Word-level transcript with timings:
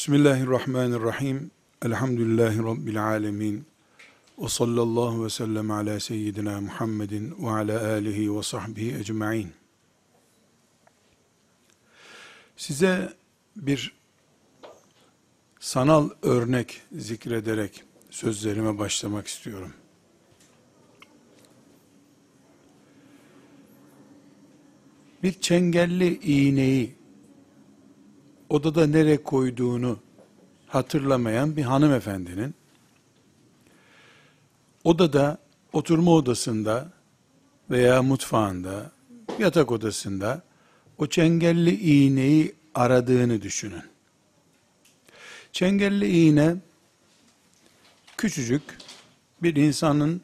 Bismillahirrahmanirrahim. 0.00 1.50
Elhamdülillahi 1.84 2.58
Rabbil 2.58 3.04
alemin. 3.04 3.66
Ve 4.38 4.48
sallallahu 4.48 5.24
ve 5.24 5.30
sellem 5.30 5.70
ala 5.70 6.00
seyyidina 6.00 6.60
Muhammedin 6.60 7.36
ve 7.42 7.50
ala 7.50 7.92
alihi 7.92 8.36
ve 8.36 8.42
sahbihi 8.42 8.96
ecma'in. 8.96 9.52
Size 12.56 13.12
bir 13.56 13.92
sanal 15.58 16.10
örnek 16.22 16.82
zikrederek 16.92 17.84
sözlerime 18.10 18.78
başlamak 18.78 19.26
istiyorum. 19.26 19.72
Bir 25.22 25.32
çengelli 25.32 26.18
iğneyi 26.20 26.99
odada 28.50 28.86
nereye 28.86 29.22
koyduğunu 29.22 29.98
hatırlamayan 30.66 31.56
bir 31.56 31.62
hanımefendinin 31.62 32.54
odada, 34.84 35.38
oturma 35.72 36.10
odasında 36.10 36.92
veya 37.70 38.02
mutfağında, 38.02 38.92
yatak 39.38 39.72
odasında 39.72 40.42
o 40.98 41.06
çengelli 41.06 41.80
iğneyi 41.80 42.54
aradığını 42.74 43.42
düşünün. 43.42 43.82
Çengelli 45.52 46.06
iğne 46.06 46.56
küçücük 48.16 48.62
bir 49.42 49.56
insanın 49.56 50.20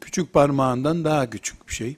küçük 0.00 0.32
parmağından 0.32 1.04
daha 1.04 1.30
küçük 1.30 1.68
bir 1.68 1.74
şey. 1.74 1.96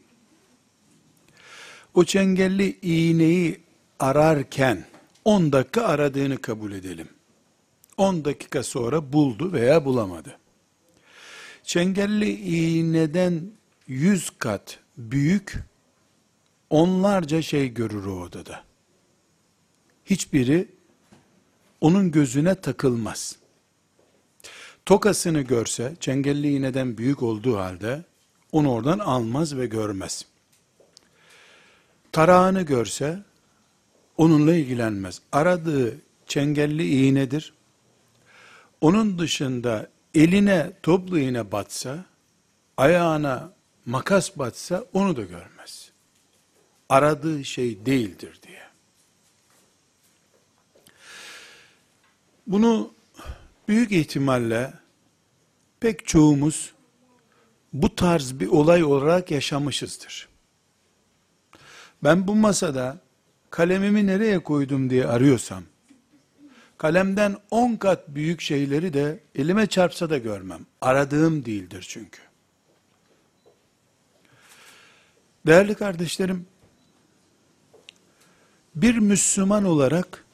O 1.95 2.05
çengelli 2.05 2.79
iğneyi 2.83 3.61
ararken 3.99 4.88
10 5.29 5.53
dakika 5.53 5.83
aradığını 5.83 6.39
kabul 6.39 6.73
edelim. 6.73 7.09
10 7.97 8.25
dakika 8.25 8.63
sonra 8.63 9.13
buldu 9.13 9.53
veya 9.53 9.85
bulamadı. 9.85 10.39
Çengelli 11.63 12.31
iğneden 12.31 13.51
100 13.87 14.31
kat 14.39 14.79
büyük 14.97 15.55
onlarca 16.71 17.43
şey 17.43 17.69
görür 17.75 18.07
o 18.07 18.23
odada. 18.23 18.65
Hiçbiri 20.05 20.69
onun 21.81 22.11
gözüne 22.11 22.55
takılmaz. 22.55 23.37
Tokasını 24.87 25.41
görse, 25.41 25.97
çengelli 26.01 26.57
iğneden 26.57 26.99
büyük 26.99 27.23
olduğu 27.23 27.57
halde, 27.57 28.05
onu 28.53 28.73
oradan 28.73 28.99
almaz 28.99 29.57
ve 29.57 29.67
görmez. 29.67 30.25
Tarağını 32.13 32.63
görse, 32.63 33.28
onunla 34.19 34.55
ilgilenmez. 34.55 35.23
Aradığı 35.33 35.99
çengelli 36.27 37.07
iğnedir. 37.07 37.53
Onun 38.81 39.19
dışında 39.19 39.89
eline 40.15 40.73
toplu 40.83 41.19
iğne 41.19 41.53
batsa, 41.53 42.05
ayağına 42.77 43.53
makas 43.87 44.39
batsa 44.39 44.85
onu 44.93 45.17
da 45.17 45.23
görmez. 45.23 45.91
Aradığı 46.89 47.45
şey 47.45 47.87
değildir 47.87 48.41
diye. 48.47 48.63
Bunu 52.47 52.95
büyük 53.69 53.93
ihtimalle 53.93 54.73
pek 55.81 56.07
çoğumuz 56.07 56.73
bu 57.73 57.95
tarz 57.95 58.41
bir 58.41 58.47
olay 58.47 58.85
olarak 58.85 59.31
yaşamışızdır. 59.31 60.29
Ben 62.05 62.29
bu 62.29 62.35
masada 62.35 62.99
kalemimi 63.51 64.07
nereye 64.07 64.39
koydum 64.39 64.91
diye 64.91 65.07
arıyorsam, 65.07 65.63
kalemden 66.79 67.37
on 67.51 67.77
kat 67.77 68.09
büyük 68.09 68.41
şeyleri 68.41 68.95
de 68.95 69.21
elime 69.35 69.67
çarpsa 69.67 70.11
da 70.11 70.19
görmem. 70.19 70.67
Aradığım 70.81 71.45
değildir 71.45 71.87
çünkü. 71.89 72.21
Değerli 75.47 75.75
kardeşlerim, 75.75 76.47
bir 78.75 78.99
Müslüman 78.99 79.65
olarak, 79.65 80.25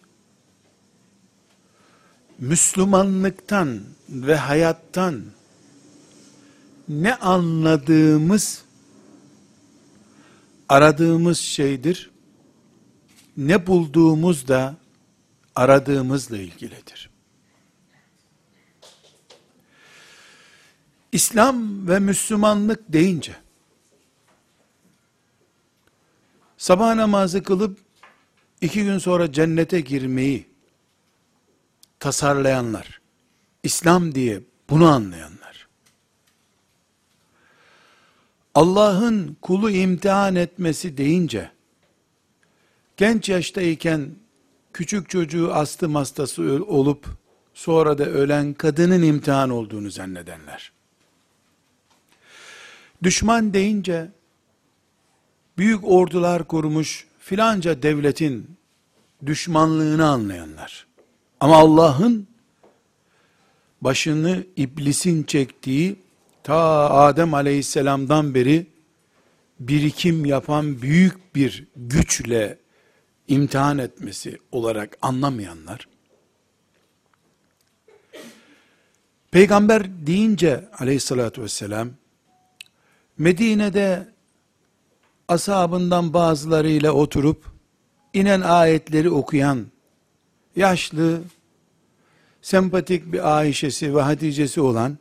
Müslümanlıktan 2.38 3.80
ve 4.08 4.36
hayattan 4.36 5.24
ne 6.88 7.14
anladığımız, 7.14 8.64
aradığımız 10.68 11.38
şeydir 11.38 12.10
ne 13.36 13.66
bulduğumuz 13.66 14.48
da 14.48 14.76
aradığımızla 15.54 16.36
ilgilidir. 16.36 17.10
İslam 21.12 21.88
ve 21.88 21.98
Müslümanlık 21.98 22.92
deyince, 22.92 23.36
sabah 26.56 26.94
namazı 26.94 27.42
kılıp, 27.42 27.78
iki 28.60 28.84
gün 28.84 28.98
sonra 28.98 29.32
cennete 29.32 29.80
girmeyi 29.80 30.48
tasarlayanlar, 32.00 33.00
İslam 33.62 34.14
diye 34.14 34.40
bunu 34.70 34.88
anlayanlar, 34.88 35.68
Allah'ın 38.54 39.36
kulu 39.42 39.70
imtihan 39.70 40.34
etmesi 40.34 40.96
deyince, 40.96 41.53
genç 42.96 43.28
yaştayken 43.28 44.10
küçük 44.72 45.10
çocuğu 45.10 45.54
astım 45.54 45.94
hastası 45.94 46.42
olup 46.66 47.06
sonra 47.54 47.98
da 47.98 48.04
ölen 48.04 48.54
kadının 48.54 49.02
imtihan 49.02 49.50
olduğunu 49.50 49.90
zannedenler. 49.90 50.72
Düşman 53.02 53.54
deyince 53.54 54.08
büyük 55.58 55.84
ordular 55.84 56.44
kurmuş 56.44 57.06
filanca 57.18 57.82
devletin 57.82 58.56
düşmanlığını 59.26 60.08
anlayanlar. 60.08 60.86
Ama 61.40 61.56
Allah'ın 61.56 62.28
başını 63.80 64.44
iblisin 64.56 65.22
çektiği 65.22 65.96
ta 66.42 66.90
Adem 66.90 67.34
aleyhisselamdan 67.34 68.34
beri 68.34 68.66
birikim 69.60 70.24
yapan 70.24 70.82
büyük 70.82 71.34
bir 71.34 71.66
güçle 71.76 72.58
imtihan 73.28 73.78
etmesi 73.78 74.38
olarak 74.52 74.98
anlamayanlar, 75.02 75.88
peygamber 79.30 80.06
deyince 80.06 80.68
aleyhissalatü 80.78 81.42
vesselam, 81.42 81.90
Medine'de 83.18 84.08
ashabından 85.28 86.14
bazılarıyla 86.14 86.92
oturup, 86.92 87.44
inen 88.12 88.40
ayetleri 88.40 89.10
okuyan, 89.10 89.66
yaşlı, 90.56 91.20
sempatik 92.42 93.12
bir 93.12 93.38
Ayşe'si 93.38 93.96
ve 93.96 94.00
Hatice'si 94.00 94.60
olan, 94.60 94.98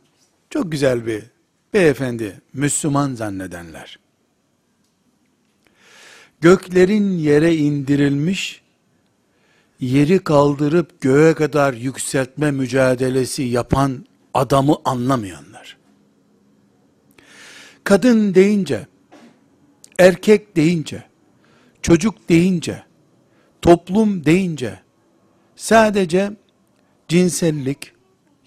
çok 0.50 0.72
güzel 0.72 1.06
bir 1.06 1.24
beyefendi, 1.74 2.40
Müslüman 2.52 3.14
zannedenler, 3.14 3.98
göklerin 6.44 7.18
yere 7.18 7.56
indirilmiş, 7.56 8.62
yeri 9.80 10.18
kaldırıp 10.18 11.00
göğe 11.00 11.34
kadar 11.34 11.74
yükseltme 11.74 12.50
mücadelesi 12.50 13.42
yapan 13.42 14.06
adamı 14.34 14.76
anlamayanlar. 14.84 15.76
Kadın 17.84 18.34
deyince, 18.34 18.86
erkek 19.98 20.56
deyince, 20.56 21.04
çocuk 21.82 22.28
deyince, 22.28 22.84
toplum 23.62 24.24
deyince, 24.24 24.80
sadece 25.56 26.30
cinsellik, 27.08 27.92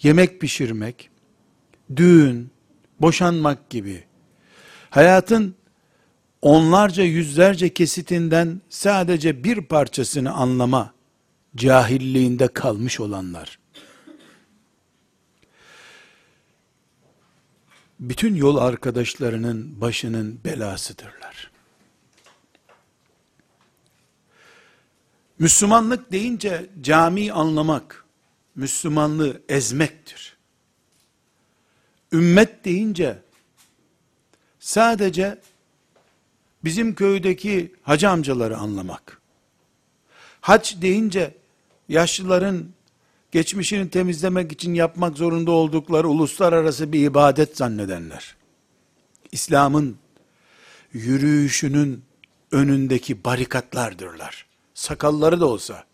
yemek 0.02 0.42
pişirmek, 0.42 1.10
düğün, 1.96 2.52
boşanmak 3.02 3.70
gibi, 3.70 4.04
hayatın 4.90 5.56
onlarca 6.42 7.04
yüzlerce 7.04 7.74
kesitinden 7.74 8.62
sadece 8.70 9.44
bir 9.44 9.62
parçasını 9.62 10.34
anlama 10.34 10.94
cahilliğinde 11.56 12.48
kalmış 12.48 13.00
olanlar. 13.00 13.60
Bütün 18.00 18.36
yol 18.36 18.58
arkadaşlarının 18.58 19.82
başının 19.82 20.40
belasıdırlar. 20.46 21.52
Müslümanlık 25.40 26.12
deyince 26.12 26.70
cami 26.82 27.34
anlamak, 27.34 28.06
Müslümanlığı 28.56 29.42
ezmektir. 29.50 30.38
Ümmet 32.12 32.66
deyince 32.66 33.18
sadece 34.60 35.42
bizim 36.64 36.96
köydeki 36.96 37.76
hacı 37.84 38.10
amcaları 38.10 38.58
anlamak. 38.58 39.22
Hac 40.42 40.82
deyince 40.82 41.34
yaşlıların 41.90 42.66
geçmişini 43.32 43.90
temizlemek 43.90 44.52
için 44.52 44.74
yapmak 44.74 45.18
zorunda 45.18 45.52
oldukları 45.52 46.08
uluslararası 46.08 46.92
bir 46.92 47.06
ibadet 47.06 47.58
zannedenler. 47.58 48.36
İslam'ın 49.32 49.98
yürüyüşünün 50.94 52.04
önündeki 52.52 53.24
barikatlardırlar. 53.24 54.46
Sakalları 54.74 55.40
da 55.40 55.46
olsa, 55.46 55.86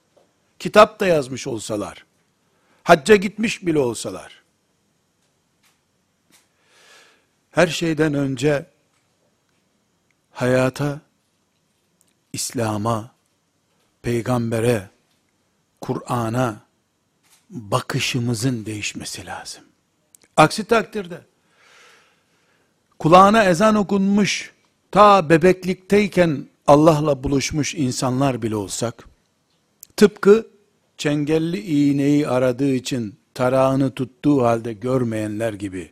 kitap 0.59 0.99
da 0.99 1.07
yazmış 1.07 1.47
olsalar, 1.47 2.05
hacca 2.83 3.15
gitmiş 3.15 3.65
bile 3.65 3.79
olsalar, 3.79 4.43
her 7.51 7.67
şeyden 7.67 8.13
önce 8.13 8.65
hayata, 10.33 10.99
İslam'a, 12.33 13.11
peygambere, 14.01 14.89
Kur'an'a 15.81 16.55
bakışımızın 17.49 18.65
değişmesi 18.65 19.25
lazım. 19.25 19.63
Aksi 20.37 20.63
takdirde 20.63 21.21
kulağına 22.99 23.43
ezan 23.43 23.75
okunmuş, 23.75 24.51
ta 24.91 25.29
bebeklikteyken 25.29 26.47
Allah'la 26.67 27.23
buluşmuş 27.23 27.75
insanlar 27.75 28.41
bile 28.41 28.55
olsak, 28.55 29.07
tıpkı 29.97 30.47
çengelli 30.97 31.59
iğneyi 31.59 32.27
aradığı 32.27 32.73
için 32.73 33.15
tarağını 33.33 33.91
tuttuğu 33.91 34.43
halde 34.43 34.73
görmeyenler 34.73 35.53
gibi, 35.53 35.91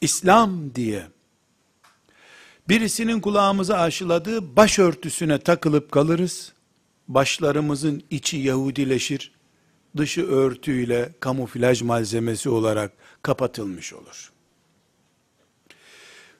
İslam 0.00 0.74
diye, 0.74 1.06
birisinin 2.68 3.20
kulağımıza 3.20 3.78
aşıladığı 3.78 4.56
başörtüsüne 4.56 5.38
takılıp 5.38 5.92
kalırız, 5.92 6.52
başlarımızın 7.08 8.02
içi 8.10 8.36
Yahudileşir, 8.36 9.32
dışı 9.96 10.26
örtüyle 10.26 11.14
kamuflaj 11.20 11.82
malzemesi 11.82 12.48
olarak 12.48 12.92
kapatılmış 13.22 13.92
olur. 13.92 14.32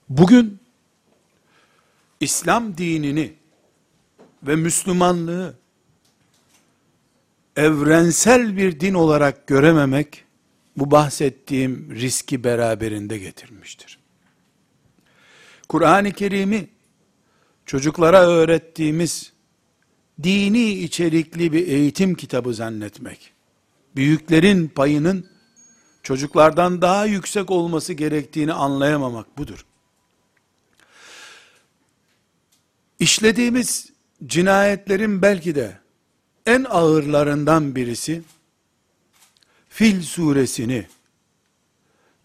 Bugün 0.09 0.59
İslam 2.21 2.79
dinini 2.79 3.33
ve 4.43 4.57
Müslümanlığı 4.57 5.55
evrensel 7.57 8.57
bir 8.57 8.81
din 8.81 8.95
olarak 8.95 9.47
görememek 9.47 10.25
bu 10.77 10.91
bahsettiğim 10.91 11.95
riski 11.95 12.45
beraberinde 12.45 13.19
getirmiştir. 13.19 13.99
Kur'an-ı 15.69 16.13
Kerim'i 16.13 16.69
çocuklara 17.67 18.27
öğrettiğimiz 18.27 19.33
dini 20.23 20.71
içerikli 20.71 21.53
bir 21.53 21.69
eğitim 21.69 22.15
kitabı 22.15 22.55
zannetmek, 22.55 23.33
büyüklerin 23.97 24.69
payının 24.69 25.31
çocuklardan 26.03 26.83
daha 26.83 27.05
yüksek 27.05 27.51
olması 27.51 27.93
gerektiğini 27.93 28.53
anlayamamak 28.53 29.39
budur. 29.39 29.67
İşlediğimiz 32.99 33.93
cinayetlerin 34.27 35.23
belki 35.23 35.55
de 35.55 35.79
en 36.47 36.65
ağırlarından 36.65 37.77
birisi 37.77 38.23
Fil 39.69 40.03
suresini 40.03 40.87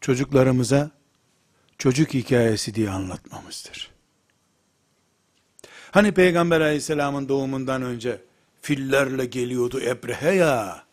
çocuklarımıza 0.01 0.91
çocuk 1.77 2.13
hikayesi 2.13 2.75
diye 2.75 2.89
anlatmamızdır. 2.89 3.91
Hani 5.91 6.11
Peygamber 6.11 6.61
aleyhisselamın 6.61 7.29
doğumundan 7.29 7.81
önce 7.81 8.21
fillerle 8.61 9.25
geliyordu 9.25 9.81
Ebrehe 9.81 10.31
ya 10.31 10.83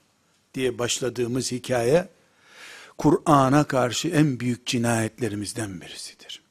diye 0.54 0.78
başladığımız 0.78 1.52
hikaye 1.52 2.08
Kur'an'a 2.98 3.64
karşı 3.64 4.08
en 4.08 4.40
büyük 4.40 4.66
cinayetlerimizden 4.66 5.80
birisidir. 5.80 6.42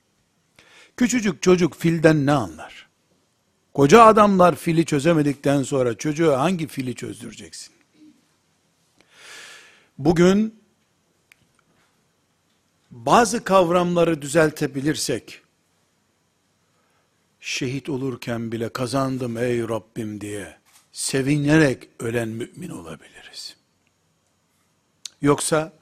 Küçücük 0.97 1.41
çocuk 1.41 1.75
filden 1.75 2.25
ne 2.25 2.31
anlar? 2.31 2.89
Koca 3.73 4.03
adamlar 4.03 4.55
fili 4.55 4.85
çözemedikten 4.85 5.63
sonra 5.63 5.97
çocuğa 5.97 6.39
hangi 6.39 6.67
fili 6.67 6.95
çözdüreceksin? 6.95 7.73
Bugün 9.97 10.58
bazı 13.05 13.43
kavramları 13.43 14.21
düzeltebilirsek, 14.21 15.41
şehit 17.39 17.89
olurken 17.89 18.51
bile 18.51 18.69
kazandım 18.69 19.37
ey 19.37 19.61
Rabbim 19.61 20.21
diye 20.21 20.57
sevinerek 20.91 21.89
ölen 21.99 22.27
mümin 22.27 22.69
olabiliriz. 22.69 23.55
Yoksa 25.21 25.73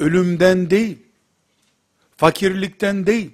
ölümden 0.00 0.70
değil, 0.70 0.98
fakirlikten 2.16 3.06
değil, 3.06 3.30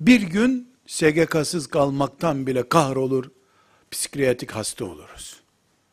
bir 0.00 0.20
gün 0.20 0.70
SGK'sız 0.86 1.66
kalmaktan 1.66 2.46
bile 2.46 2.68
kahrolur, 2.68 3.24
psikiyatrik 3.90 4.50
hasta 4.50 4.84
oluruz. 4.84 5.40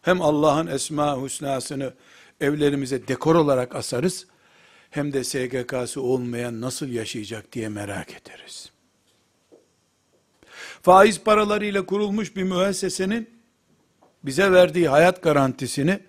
Hem 0.02 0.22
Allah'ın 0.22 0.68
esma 0.68 1.18
husnasını 1.18 1.94
evlerimize 2.42 3.08
dekor 3.08 3.36
olarak 3.36 3.76
asarız, 3.76 4.28
hem 4.98 5.14
de 5.14 5.24
SGK'sı 5.24 6.02
olmayan 6.02 6.62
nasıl 6.62 6.88
yaşayacak 6.88 7.52
diye 7.54 7.70
merak 7.70 8.10
ederiz. 8.12 8.72
Faiz 10.82 11.20
paralarıyla 11.20 11.86
kurulmuş 11.86 12.36
bir 12.36 12.44
müessesenin 12.44 13.30
bize 14.24 14.52
verdiği 14.52 14.90
hayat 14.90 15.24
garantisini 15.24 16.00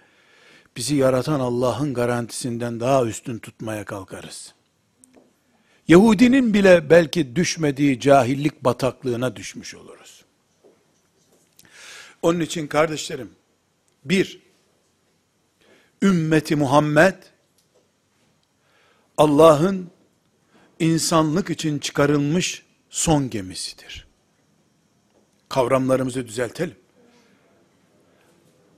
bizi 0.76 0.94
yaratan 0.94 1.40
Allah'ın 1.40 1.94
garantisinden 1.94 2.80
daha 2.80 3.04
üstün 3.04 3.38
tutmaya 3.38 3.84
kalkarız. 3.84 4.54
Yahudinin 5.88 6.54
bile 6.54 6.90
belki 6.90 7.36
düşmediği 7.36 8.00
cahillik 8.00 8.64
bataklığına 8.64 9.36
düşmüş 9.36 9.74
oluruz. 9.74 10.24
Onun 12.22 12.40
için 12.40 12.66
kardeşlerim, 12.66 13.30
bir, 14.04 14.40
ümmeti 16.02 16.56
Muhammed, 16.56 17.14
Allah'ın 19.18 19.90
insanlık 20.78 21.50
için 21.50 21.78
çıkarılmış 21.78 22.62
son 22.90 23.30
gemisidir. 23.30 24.06
Kavramlarımızı 25.48 26.26
düzeltelim. 26.26 26.76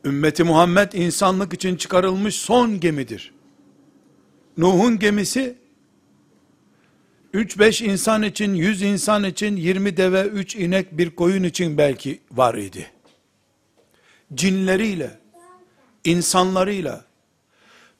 Ümmeti 0.04 0.44
Muhammed 0.44 0.92
insanlık 0.92 1.52
için 1.52 1.76
çıkarılmış 1.76 2.34
son 2.36 2.80
gemidir. 2.80 3.34
Nuh'un 4.56 4.98
gemisi 4.98 5.58
3-5 7.34 7.84
insan 7.84 8.22
için, 8.22 8.54
100 8.54 8.82
insan 8.82 9.24
için, 9.24 9.56
20 9.56 9.96
deve, 9.96 10.22
3 10.22 10.56
inek, 10.56 10.98
bir 10.98 11.10
koyun 11.10 11.42
için 11.42 11.78
belki 11.78 12.20
var 12.32 12.54
idi. 12.54 12.90
Cinleriyle, 14.34 15.18
insanlarıyla, 16.04 17.04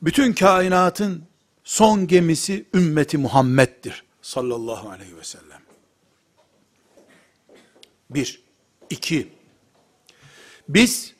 bütün 0.03 0.33
kainatın 0.33 1.30
son 1.65 2.07
gemisi 2.07 2.65
ümmeti 2.75 3.19
Muhammed'dir. 3.19 4.05
Sallallahu 4.23 4.91
aleyhi 4.91 5.17
ve 5.17 5.25
sellem. 5.25 5.61
Bir. 8.11 8.43
iki. 8.91 9.29
Biz, 10.69 11.15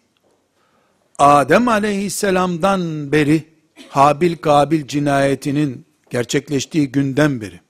Adem 1.19 1.69
aleyhisselamdan 1.69 3.13
beri, 3.13 3.45
Habil 3.89 4.37
Kabil 4.37 4.87
cinayetinin 4.87 5.87
gerçekleştiği 6.11 6.93
günden 6.93 7.41
beri, 7.41 7.61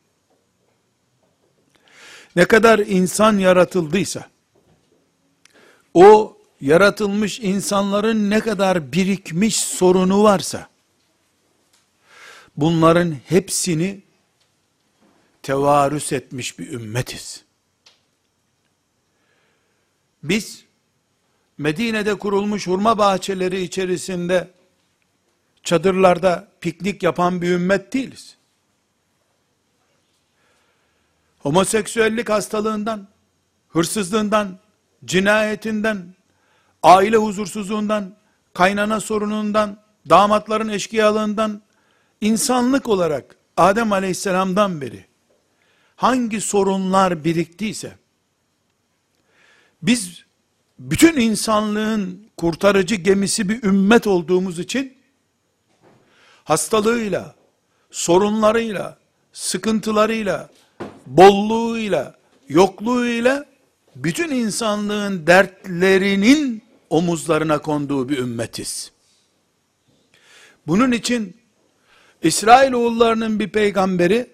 ne 2.36 2.44
kadar 2.44 2.78
insan 2.78 3.38
yaratıldıysa, 3.38 4.30
o 5.94 6.38
yaratılmış 6.60 7.40
insanların 7.40 8.30
ne 8.30 8.40
kadar 8.40 8.92
birikmiş 8.92 9.56
sorunu 9.56 10.22
varsa, 10.22 10.69
bunların 12.60 13.16
hepsini 13.26 14.02
tevarüs 15.42 16.12
etmiş 16.12 16.58
bir 16.58 16.72
ümmetiz. 16.72 17.44
Biz, 20.22 20.64
Medine'de 21.58 22.14
kurulmuş 22.14 22.66
hurma 22.66 22.98
bahçeleri 22.98 23.60
içerisinde, 23.60 24.50
çadırlarda 25.62 26.48
piknik 26.60 27.02
yapan 27.02 27.42
bir 27.42 27.50
ümmet 27.50 27.92
değiliz. 27.92 28.36
Homoseksüellik 31.38 32.28
hastalığından, 32.28 33.08
hırsızlığından, 33.68 34.58
cinayetinden, 35.04 36.14
aile 36.82 37.16
huzursuzluğundan, 37.16 38.16
kaynana 38.54 39.00
sorunundan, 39.00 39.82
damatların 40.08 40.68
eşkıyalığından, 40.68 41.62
insanlık 42.20 42.88
olarak 42.88 43.36
Adem 43.56 43.92
aleyhisselamdan 43.92 44.80
beri 44.80 45.04
hangi 45.96 46.40
sorunlar 46.40 47.24
biriktiyse, 47.24 47.92
biz 49.82 50.24
bütün 50.78 51.20
insanlığın 51.20 52.26
kurtarıcı 52.36 52.94
gemisi 52.94 53.48
bir 53.48 53.62
ümmet 53.62 54.06
olduğumuz 54.06 54.58
için, 54.58 54.96
hastalığıyla, 56.44 57.34
sorunlarıyla, 57.90 58.98
sıkıntılarıyla, 59.32 60.50
bolluğuyla, 61.06 62.18
yokluğuyla 62.48 63.46
bütün 63.96 64.30
insanlığın 64.30 65.26
dertlerinin 65.26 66.62
omuzlarına 66.90 67.58
konduğu 67.58 68.08
bir 68.08 68.18
ümmetiz. 68.18 68.92
Bunun 70.66 70.92
için 70.92 71.39
İsrailoğullarının 72.22 73.38
bir 73.38 73.48
peygamberi 73.48 74.26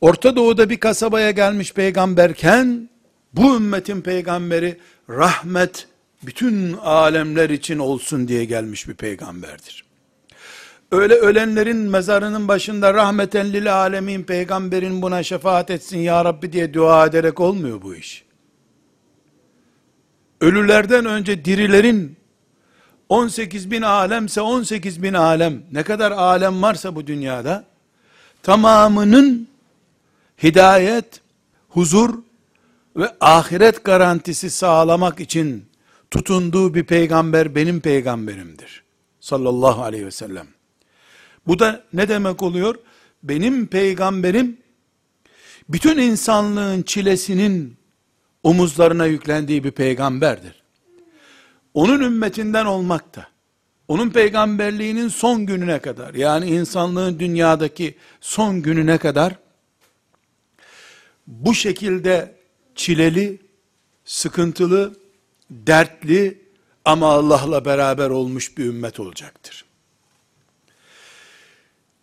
Orta 0.00 0.36
Doğu'da 0.36 0.70
bir 0.70 0.80
kasabaya 0.80 1.30
gelmiş 1.30 1.74
peygamberken 1.74 2.88
bu 3.32 3.56
ümmetin 3.56 4.00
peygamberi 4.00 4.76
rahmet 5.08 5.88
bütün 6.22 6.72
alemler 6.72 7.50
için 7.50 7.78
olsun 7.78 8.28
diye 8.28 8.44
gelmiş 8.44 8.88
bir 8.88 8.94
peygamberdir. 8.94 9.84
Öyle 10.92 11.14
ölenlerin 11.14 11.76
mezarının 11.76 12.48
başında 12.48 12.94
rahmeten 12.94 13.52
lil 13.52 13.74
alemin 13.74 14.22
peygamberin 14.22 15.02
buna 15.02 15.22
şefaat 15.22 15.70
etsin 15.70 15.98
ya 15.98 16.24
Rabbi 16.24 16.52
diye 16.52 16.74
dua 16.74 17.06
ederek 17.06 17.40
olmuyor 17.40 17.82
bu 17.82 17.94
iş. 17.94 18.24
Ölülerden 20.40 21.04
önce 21.04 21.44
dirilerin 21.44 22.16
18 23.10 23.70
bin 23.70 23.82
alemse 23.82 24.40
18 24.40 25.02
bin 25.02 25.14
alem 25.14 25.62
ne 25.72 25.82
kadar 25.82 26.12
alem 26.12 26.62
varsa 26.62 26.94
bu 26.94 27.06
dünyada 27.06 27.64
tamamının 28.42 29.48
hidayet, 30.42 31.20
huzur 31.68 32.14
ve 32.96 33.16
ahiret 33.20 33.84
garantisi 33.84 34.50
sağlamak 34.50 35.20
için 35.20 35.64
tutunduğu 36.10 36.74
bir 36.74 36.84
peygamber 36.84 37.54
benim 37.54 37.80
peygamberimdir. 37.80 38.82
Sallallahu 39.20 39.82
aleyhi 39.82 40.06
ve 40.06 40.10
sellem. 40.10 40.46
Bu 41.46 41.58
da 41.58 41.84
ne 41.92 42.08
demek 42.08 42.42
oluyor? 42.42 42.74
Benim 43.22 43.66
peygamberim 43.66 44.56
bütün 45.68 45.98
insanlığın 45.98 46.82
çilesinin 46.82 47.76
omuzlarına 48.42 49.06
yüklendiği 49.06 49.64
bir 49.64 49.70
peygamberdir. 49.70 50.59
Onun 51.74 52.00
ümmetinden 52.00 52.66
olmak 52.66 53.16
da, 53.16 53.26
onun 53.88 54.10
peygamberliğinin 54.10 55.08
son 55.08 55.46
gününe 55.46 55.78
kadar, 55.78 56.14
yani 56.14 56.46
insanlığın 56.50 57.18
dünyadaki 57.18 57.94
son 58.20 58.62
gününe 58.62 58.98
kadar, 58.98 59.38
bu 61.26 61.54
şekilde 61.54 62.34
çileli, 62.74 63.40
sıkıntılı, 64.04 64.94
dertli 65.50 66.42
ama 66.84 67.12
Allah'la 67.12 67.64
beraber 67.64 68.10
olmuş 68.10 68.58
bir 68.58 68.64
ümmet 68.64 69.00
olacaktır. 69.00 69.64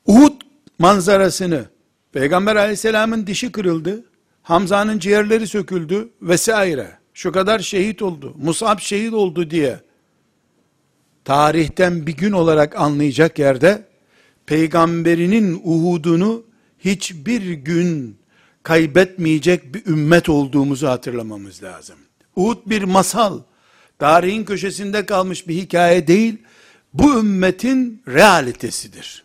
Uhud 0.06 0.42
manzarasını, 0.80 1.66
Peygamber 2.12 2.56
aleyhisselamın 2.56 3.28
dişi 3.28 3.52
kırıldı, 3.52 4.06
Hamza'nın 4.44 5.00
ciğerleri 5.00 5.48
söküldü 5.48 6.10
vesaire, 6.22 6.97
şu 7.18 7.32
kadar 7.32 7.60
şehit 7.60 8.02
oldu, 8.02 8.36
Musab 8.38 8.80
şehit 8.80 9.14
oldu 9.14 9.50
diye, 9.50 9.80
tarihten 11.26 12.08
bir 12.08 12.18
gün 12.18 12.32
olarak 12.32 12.76
anlayacak 12.76 13.40
yerde, 13.40 13.86
peygamberinin 14.46 15.62
Uhud'unu 15.64 16.44
hiçbir 16.80 17.52
gün 17.52 18.18
kaybetmeyecek 18.64 19.74
bir 19.74 19.86
ümmet 19.86 20.30
olduğumuzu 20.30 20.88
hatırlamamız 20.88 21.64
lazım. 21.64 21.96
Uhud 22.36 22.58
bir 22.66 22.84
masal, 22.84 23.40
tarihin 24.00 24.46
köşesinde 24.46 25.06
kalmış 25.06 25.48
bir 25.48 25.56
hikaye 25.56 26.08
değil, 26.08 26.38
bu 26.94 27.20
ümmetin 27.20 28.04
realitesidir. 28.08 29.24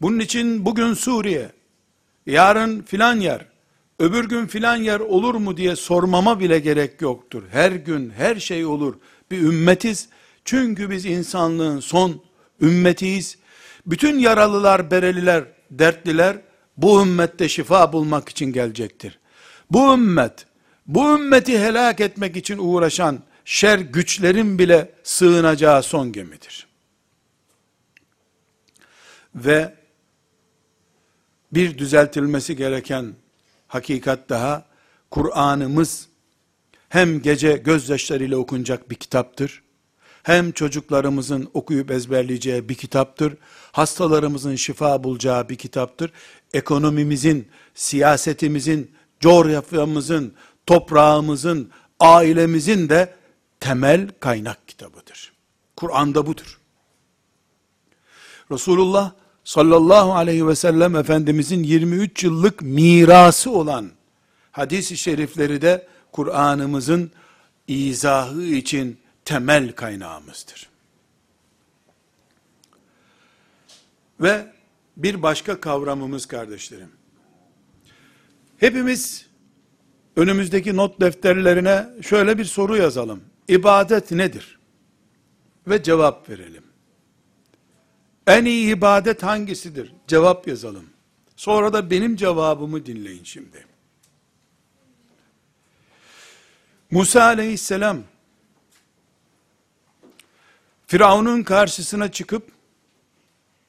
Bunun 0.00 0.18
için 0.18 0.64
bugün 0.64 0.94
Suriye, 0.94 1.52
yarın 2.26 2.82
filan 2.82 3.20
yer, 3.20 3.47
öbür 3.98 4.28
gün 4.28 4.46
filan 4.46 4.76
yer 4.76 5.00
olur 5.00 5.34
mu 5.34 5.56
diye 5.56 5.76
sormama 5.76 6.40
bile 6.40 6.58
gerek 6.58 7.02
yoktur. 7.02 7.42
Her 7.50 7.72
gün 7.72 8.10
her 8.10 8.36
şey 8.36 8.66
olur. 8.66 8.94
Bir 9.30 9.38
ümmetiz. 9.38 10.08
Çünkü 10.44 10.90
biz 10.90 11.04
insanlığın 11.04 11.80
son 11.80 12.22
ümmetiyiz. 12.60 13.38
Bütün 13.86 14.18
yaralılar, 14.18 14.90
bereliler, 14.90 15.44
dertliler 15.70 16.36
bu 16.76 17.02
ümmette 17.02 17.48
şifa 17.48 17.92
bulmak 17.92 18.28
için 18.28 18.52
gelecektir. 18.52 19.18
Bu 19.70 19.94
ümmet, 19.94 20.46
bu 20.86 21.18
ümmeti 21.18 21.58
helak 21.58 22.00
etmek 22.00 22.36
için 22.36 22.58
uğraşan 22.58 23.18
şer 23.44 23.78
güçlerin 23.78 24.58
bile 24.58 24.92
sığınacağı 25.02 25.82
son 25.82 26.12
gemidir. 26.12 26.66
Ve 29.34 29.74
bir 31.52 31.78
düzeltilmesi 31.78 32.56
gereken 32.56 33.14
hakikat 33.68 34.28
daha, 34.28 34.64
Kur'an'ımız 35.10 36.08
hem 36.88 37.22
gece 37.22 37.56
gözyaşlarıyla 37.56 38.36
okunacak 38.36 38.90
bir 38.90 38.94
kitaptır, 38.94 39.62
hem 40.22 40.52
çocuklarımızın 40.52 41.50
okuyup 41.54 41.90
ezberleyeceği 41.90 42.68
bir 42.68 42.74
kitaptır, 42.74 43.36
hastalarımızın 43.72 44.56
şifa 44.56 45.04
bulacağı 45.04 45.48
bir 45.48 45.56
kitaptır, 45.56 46.12
ekonomimizin, 46.52 47.48
siyasetimizin, 47.74 48.90
coğrafyamızın, 49.20 50.34
toprağımızın, 50.66 51.70
ailemizin 52.00 52.88
de 52.88 53.14
temel 53.60 54.08
kaynak 54.20 54.68
kitabıdır. 54.68 55.32
Kur'an'da 55.76 56.26
budur. 56.26 56.60
Resulullah 58.50 59.12
sallallahu 59.48 60.14
aleyhi 60.14 60.46
ve 60.46 60.54
sellem 60.54 60.96
Efendimizin 60.96 61.62
23 61.62 62.24
yıllık 62.24 62.62
mirası 62.62 63.50
olan 63.50 63.90
hadis-i 64.52 64.96
şerifleri 64.96 65.62
de 65.62 65.86
Kur'an'ımızın 66.12 67.10
izahı 67.68 68.42
için 68.42 68.98
temel 69.24 69.72
kaynağımızdır. 69.72 70.68
Ve 74.20 74.52
bir 74.96 75.22
başka 75.22 75.60
kavramımız 75.60 76.26
kardeşlerim. 76.26 76.90
Hepimiz 78.56 79.26
önümüzdeki 80.16 80.76
not 80.76 81.00
defterlerine 81.00 81.86
şöyle 82.02 82.38
bir 82.38 82.44
soru 82.44 82.76
yazalım. 82.76 83.20
İbadet 83.48 84.10
nedir? 84.10 84.58
Ve 85.68 85.82
cevap 85.82 86.28
verelim. 86.28 86.67
En 88.28 88.44
iyi 88.44 88.76
ibadet 88.76 89.22
hangisidir? 89.22 89.92
Cevap 90.06 90.48
yazalım. 90.48 90.90
Sonra 91.36 91.72
da 91.72 91.90
benim 91.90 92.16
cevabımı 92.16 92.86
dinleyin 92.86 93.24
şimdi. 93.24 93.66
Musa 96.90 97.22
aleyhisselam 97.22 98.02
Firavun'un 100.86 101.42
karşısına 101.42 102.12
çıkıp 102.12 102.52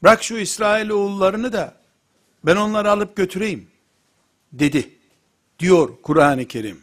bırak 0.03 0.23
şu 0.23 0.37
İsrail 0.37 0.89
oğullarını 0.89 1.53
da 1.53 1.75
ben 2.43 2.55
onları 2.55 2.91
alıp 2.91 3.15
götüreyim 3.15 3.67
dedi. 4.53 4.95
Diyor 5.59 5.89
Kur'an-ı 6.03 6.47
Kerim. 6.47 6.81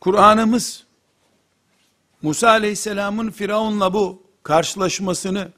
Kur'an'ımız 0.00 0.85
Musa 2.26 2.48
aleyhisselamın 2.48 3.30
Firavun'la 3.30 3.92
bu 3.92 4.22
karşılaşmasını 4.42 5.52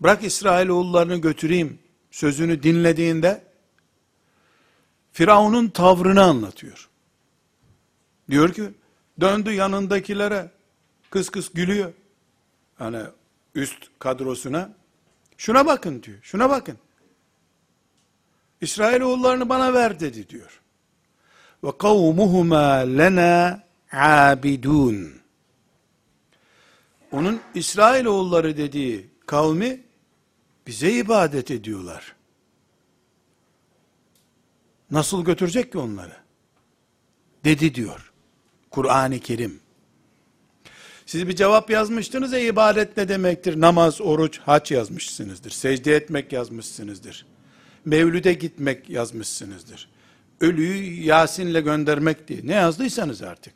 bırak 0.00 0.24
İsrailoğullarını 0.24 1.16
götüreyim 1.16 1.78
sözünü 2.10 2.62
dinlediğinde 2.62 3.44
Firavun'un 5.12 5.68
tavrını 5.68 6.22
anlatıyor. 6.22 6.88
Diyor 8.30 8.52
ki 8.52 8.62
döndü 9.20 9.52
yanındakilere 9.52 10.50
kıs 11.10 11.28
kıs 11.28 11.52
gülüyor. 11.52 11.92
Hani 12.78 13.02
üst 13.54 13.88
kadrosuna 13.98 14.72
şuna 15.36 15.66
bakın 15.66 16.02
diyor. 16.02 16.18
Şuna 16.22 16.50
bakın. 16.50 16.78
İsrailoğullarını 18.60 19.48
bana 19.48 19.74
ver 19.74 20.00
dedi 20.00 20.28
diyor. 20.28 20.60
Ve 21.64 21.78
kavmuhuma 21.78 22.64
lena 22.74 23.62
abidun 23.92 25.19
onun 27.12 27.40
İsrailoğulları 27.54 28.56
dediği 28.56 29.06
kavmi 29.26 29.80
bize 30.66 30.92
ibadet 30.92 31.50
ediyorlar. 31.50 32.14
Nasıl 34.90 35.24
götürecek 35.24 35.72
ki 35.72 35.78
onları? 35.78 36.16
Dedi 37.44 37.74
diyor. 37.74 38.12
Kur'an-ı 38.70 39.18
Kerim. 39.20 39.60
Siz 41.06 41.28
bir 41.28 41.36
cevap 41.36 41.70
yazmıştınız 41.70 42.32
ya 42.32 42.38
ibadet 42.38 42.96
ne 42.96 43.08
demektir? 43.08 43.60
Namaz, 43.60 44.00
oruç, 44.00 44.38
haç 44.38 44.70
yazmışsınızdır. 44.70 45.50
Secde 45.50 45.96
etmek 45.96 46.32
yazmışsınızdır. 46.32 47.26
Mevlüde 47.84 48.32
gitmek 48.32 48.90
yazmışsınızdır. 48.90 49.88
Ölüyü 50.40 51.02
Yasin'le 51.02 51.60
göndermek 51.60 52.28
diye. 52.28 52.40
Ne 52.44 52.54
yazdıysanız 52.54 53.22
artık. 53.22 53.54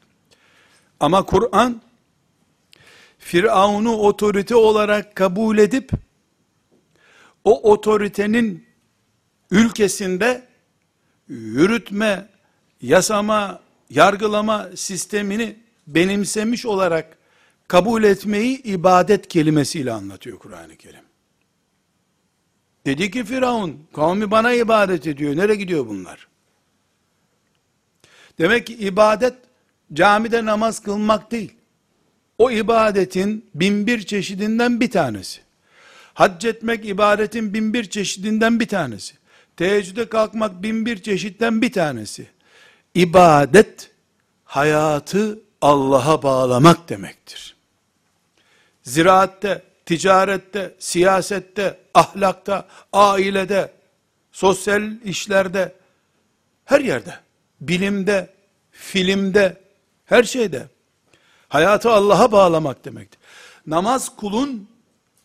Ama 1.01 1.23
Kur'an 1.23 1.83
Firavun'u 3.25 3.97
otorite 3.97 4.55
olarak 4.55 5.15
kabul 5.15 5.59
edip 5.59 5.91
o 7.45 7.73
otoritenin 7.73 8.67
ülkesinde 9.51 10.47
yürütme, 11.29 12.29
yasama, 12.83 13.61
yargılama 13.91 14.69
sistemini 14.75 15.57
benimsemiş 15.87 16.67
olarak 16.67 17.19
kabul 17.69 18.05
etmeyi 18.05 18.63
ibadet 18.63 19.29
kelimesiyle 19.29 19.93
anlatıyor 19.93 20.39
Kur'an-ı 20.39 20.77
Kerim. 20.77 21.05
Dedi 22.87 23.11
ki 23.11 23.25
Firavun, 23.25 23.87
kavmi 23.95 24.31
bana 24.31 24.53
ibadet 24.53 25.07
ediyor. 25.07 25.37
Nereye 25.37 25.57
gidiyor 25.57 25.87
bunlar? 25.87 26.29
Demek 28.39 28.67
ki 28.67 28.75
ibadet 28.75 29.35
camide 29.93 30.45
namaz 30.45 30.83
kılmak 30.83 31.31
değil. 31.31 31.64
O 32.39 32.51
ibadetin 32.51 33.51
binbir 33.55 34.03
çeşidinden 34.07 34.81
bir 34.81 34.91
tanesi. 34.91 35.41
Hac 36.15 36.45
etmek 36.45 36.85
ibadetin 36.85 37.55
binbir 37.55 37.91
çeşidinden 37.91 38.61
bir 38.61 38.69
tanesi. 38.69 39.15
Teheccüde 39.57 40.09
kalkmak 40.09 40.63
binbir 40.63 41.03
çeşitten 41.03 41.63
bir 41.63 41.73
tanesi. 41.73 42.27
İbadet, 42.95 43.91
hayatı 44.45 45.39
Allah'a 45.61 46.23
bağlamak 46.23 46.89
demektir. 46.89 47.57
Ziraatte, 48.83 49.63
ticarette, 49.87 50.75
siyasette, 50.79 51.79
ahlakta, 51.95 52.69
ailede, 52.93 53.73
sosyal 54.33 54.83
işlerde, 55.05 55.73
her 56.65 56.81
yerde, 56.81 57.15
bilimde, 57.61 58.29
filmde, 58.71 59.57
her 60.05 60.23
şeyde, 60.23 60.69
hayatı 61.55 61.91
Allah'a 61.91 62.33
bağlamak 62.33 62.85
demektir. 62.85 63.21
Namaz 63.67 64.17
kulun 64.17 64.69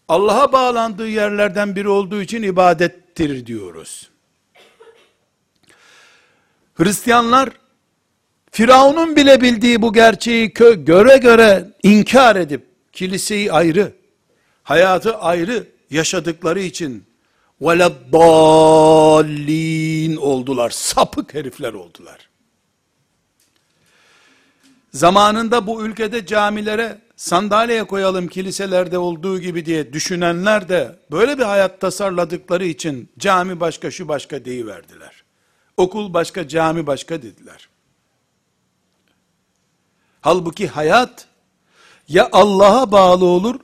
Allah'a 0.07 0.51
bağlandığı 0.51 1.07
yerlerden 1.07 1.75
biri 1.75 1.89
olduğu 1.89 2.21
için 2.21 2.43
ibadettir 2.43 3.45
diyoruz. 3.45 4.09
Hristiyanlar 6.75 7.50
Firavun'un 8.51 9.15
bile 9.15 9.41
bildiği 9.41 9.81
bu 9.81 9.93
gerçeği 9.93 10.53
göre 10.77 11.17
göre 11.17 11.71
inkar 11.83 12.36
edip 12.36 12.65
kiliseyi 12.93 13.51
ayrı, 13.51 13.93
hayatı 14.63 15.17
ayrı 15.17 15.67
yaşadıkları 15.89 16.59
için 16.59 17.05
veleddallin 17.62 18.55
oldular. 20.15 20.69
Sapık 20.69 21.33
herifler 21.33 21.74
oldular. 21.74 22.28
Zamanında 24.93 25.67
bu 25.67 25.86
ülkede 25.86 26.25
camilere 26.25 27.01
sandalyeye 27.15 27.84
koyalım 27.84 28.27
kiliselerde 28.27 28.98
olduğu 28.98 29.39
gibi 29.39 29.65
diye 29.65 29.93
düşünenler 29.93 30.69
de 30.69 31.00
böyle 31.12 31.38
bir 31.38 31.43
hayat 31.43 31.81
tasarladıkları 31.81 32.65
için 32.65 33.12
cami 33.19 33.60
başka 33.60 33.91
şu 33.91 34.08
başka 34.08 34.46
deyiverdiler. 34.46 35.24
Okul 35.77 36.13
başka 36.13 36.48
cami 36.48 36.88
başka 36.88 37.22
dediler. 37.22 37.69
Halbuki 40.22 40.67
hayat 40.67 41.27
ya 42.08 42.29
Allah'a 42.31 42.91
bağlı 42.91 43.25
olur 43.25 43.60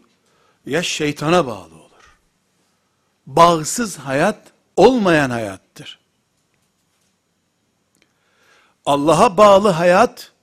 ya 0.65 0.83
şeytana 0.83 1.47
bağlı 1.47 1.75
olur. 1.75 2.17
Bağsız 3.25 3.97
hayat 3.97 4.39
olmayan 4.75 5.29
hayattır. 5.29 5.99
Allah'a 8.85 9.37
bağlı 9.37 9.69
hayat 9.69 10.34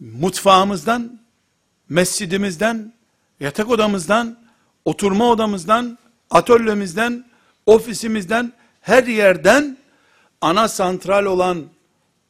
mutfağımızdan, 0.00 1.20
mescidimizden, 1.88 2.92
yatak 3.40 3.70
odamızdan, 3.70 4.38
oturma 4.84 5.30
odamızdan, 5.30 5.98
atölyemizden, 6.30 7.24
ofisimizden, 7.66 8.52
her 8.80 9.04
yerden 9.04 9.78
ana 10.40 10.68
santral 10.68 11.24
olan 11.24 11.64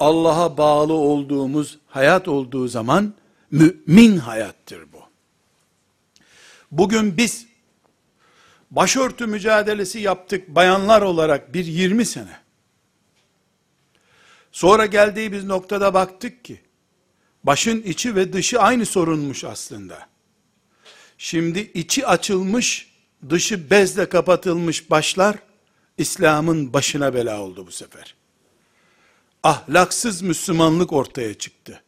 Allah'a 0.00 0.56
bağlı 0.56 0.92
olduğumuz 0.92 1.78
hayat 1.86 2.28
olduğu 2.28 2.68
zaman 2.68 3.14
mümin 3.50 4.16
hayattır 4.16 4.92
bu. 4.92 4.98
Bugün 6.70 7.16
biz 7.16 7.46
başörtü 8.70 9.26
mücadelesi 9.26 9.98
yaptık 9.98 10.48
bayanlar 10.48 11.02
olarak 11.02 11.54
bir 11.54 11.64
20 11.64 12.04
sene. 12.04 12.38
Sonra 14.52 14.86
geldiğimiz 14.86 15.44
noktada 15.44 15.94
baktık 15.94 16.44
ki 16.44 16.60
başın 17.44 17.82
içi 17.82 18.16
ve 18.16 18.32
dışı 18.32 18.60
aynı 18.60 18.86
sorunmuş 18.86 19.44
aslında. 19.44 20.08
Şimdi 21.18 21.70
içi 21.74 22.06
açılmış, 22.06 22.92
dışı 23.30 23.70
bezle 23.70 24.08
kapatılmış 24.08 24.90
başlar 24.90 25.36
İslam'ın 25.98 26.72
başına 26.72 27.14
bela 27.14 27.40
oldu 27.40 27.66
bu 27.66 27.72
sefer 27.72 28.14
ahlaksız 29.42 30.22
Müslümanlık 30.22 30.92
ortaya 30.92 31.34
çıktı. 31.34 31.82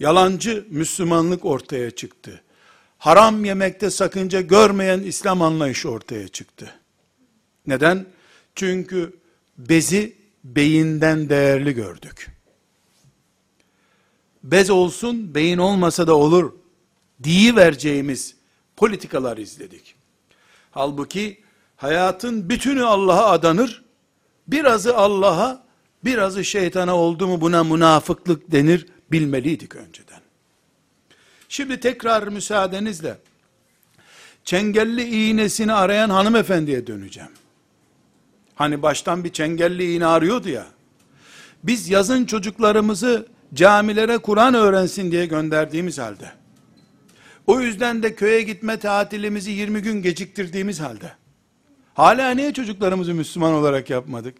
Yalancı 0.00 0.66
Müslümanlık 0.70 1.44
ortaya 1.44 1.90
çıktı. 1.90 2.42
Haram 2.98 3.44
yemekte 3.44 3.90
sakınca 3.90 4.40
görmeyen 4.40 5.00
İslam 5.00 5.42
anlayışı 5.42 5.90
ortaya 5.90 6.28
çıktı. 6.28 6.74
Neden? 7.66 8.06
Çünkü 8.54 9.16
bezi 9.58 10.16
beyinden 10.44 11.28
değerli 11.28 11.74
gördük. 11.74 12.30
Bez 14.42 14.70
olsun, 14.70 15.34
beyin 15.34 15.58
olmasa 15.58 16.06
da 16.06 16.16
olur 16.16 16.52
diye 17.22 17.56
vereceğimiz 17.56 18.36
politikalar 18.76 19.36
izledik. 19.36 19.94
Halbuki 20.70 21.40
hayatın 21.76 22.48
bütünü 22.48 22.84
Allah'a 22.84 23.30
adanır, 23.30 23.84
birazı 24.48 24.96
Allah'a, 24.96 25.62
Birazı 26.04 26.44
şeytana 26.44 26.96
oldu 26.96 27.28
mu 27.28 27.40
buna 27.40 27.64
münafıklık 27.64 28.52
denir 28.52 28.86
bilmeliydik 29.12 29.76
önceden. 29.76 30.20
Şimdi 31.48 31.80
tekrar 31.80 32.28
müsaadenizle 32.28 33.18
çengelli 34.44 35.02
iğnesini 35.02 35.72
arayan 35.72 36.10
hanımefendiye 36.10 36.86
döneceğim. 36.86 37.30
Hani 38.54 38.82
baştan 38.82 39.24
bir 39.24 39.32
çengelli 39.32 39.94
iğne 39.94 40.06
arıyordu 40.06 40.48
ya. 40.48 40.66
Biz 41.62 41.88
yazın 41.88 42.24
çocuklarımızı 42.24 43.26
camilere 43.54 44.18
Kur'an 44.18 44.54
öğrensin 44.54 45.12
diye 45.12 45.26
gönderdiğimiz 45.26 45.98
halde. 45.98 46.32
O 47.46 47.60
yüzden 47.60 48.02
de 48.02 48.14
köye 48.14 48.42
gitme 48.42 48.78
tatilimizi 48.78 49.50
20 49.50 49.82
gün 49.82 50.02
geciktirdiğimiz 50.02 50.80
halde. 50.80 51.12
Hala 51.94 52.30
niye 52.30 52.52
çocuklarımızı 52.52 53.14
Müslüman 53.14 53.52
olarak 53.52 53.90
yapmadık? 53.90 54.34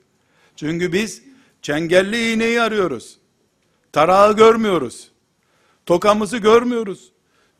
Çünkü 0.56 0.92
biz 0.92 1.22
Çengelli 1.62 2.32
iğneyi 2.32 2.62
arıyoruz. 2.62 3.18
Tarağı 3.92 4.36
görmüyoruz. 4.36 5.10
Tokamızı 5.86 6.38
görmüyoruz. 6.38 7.12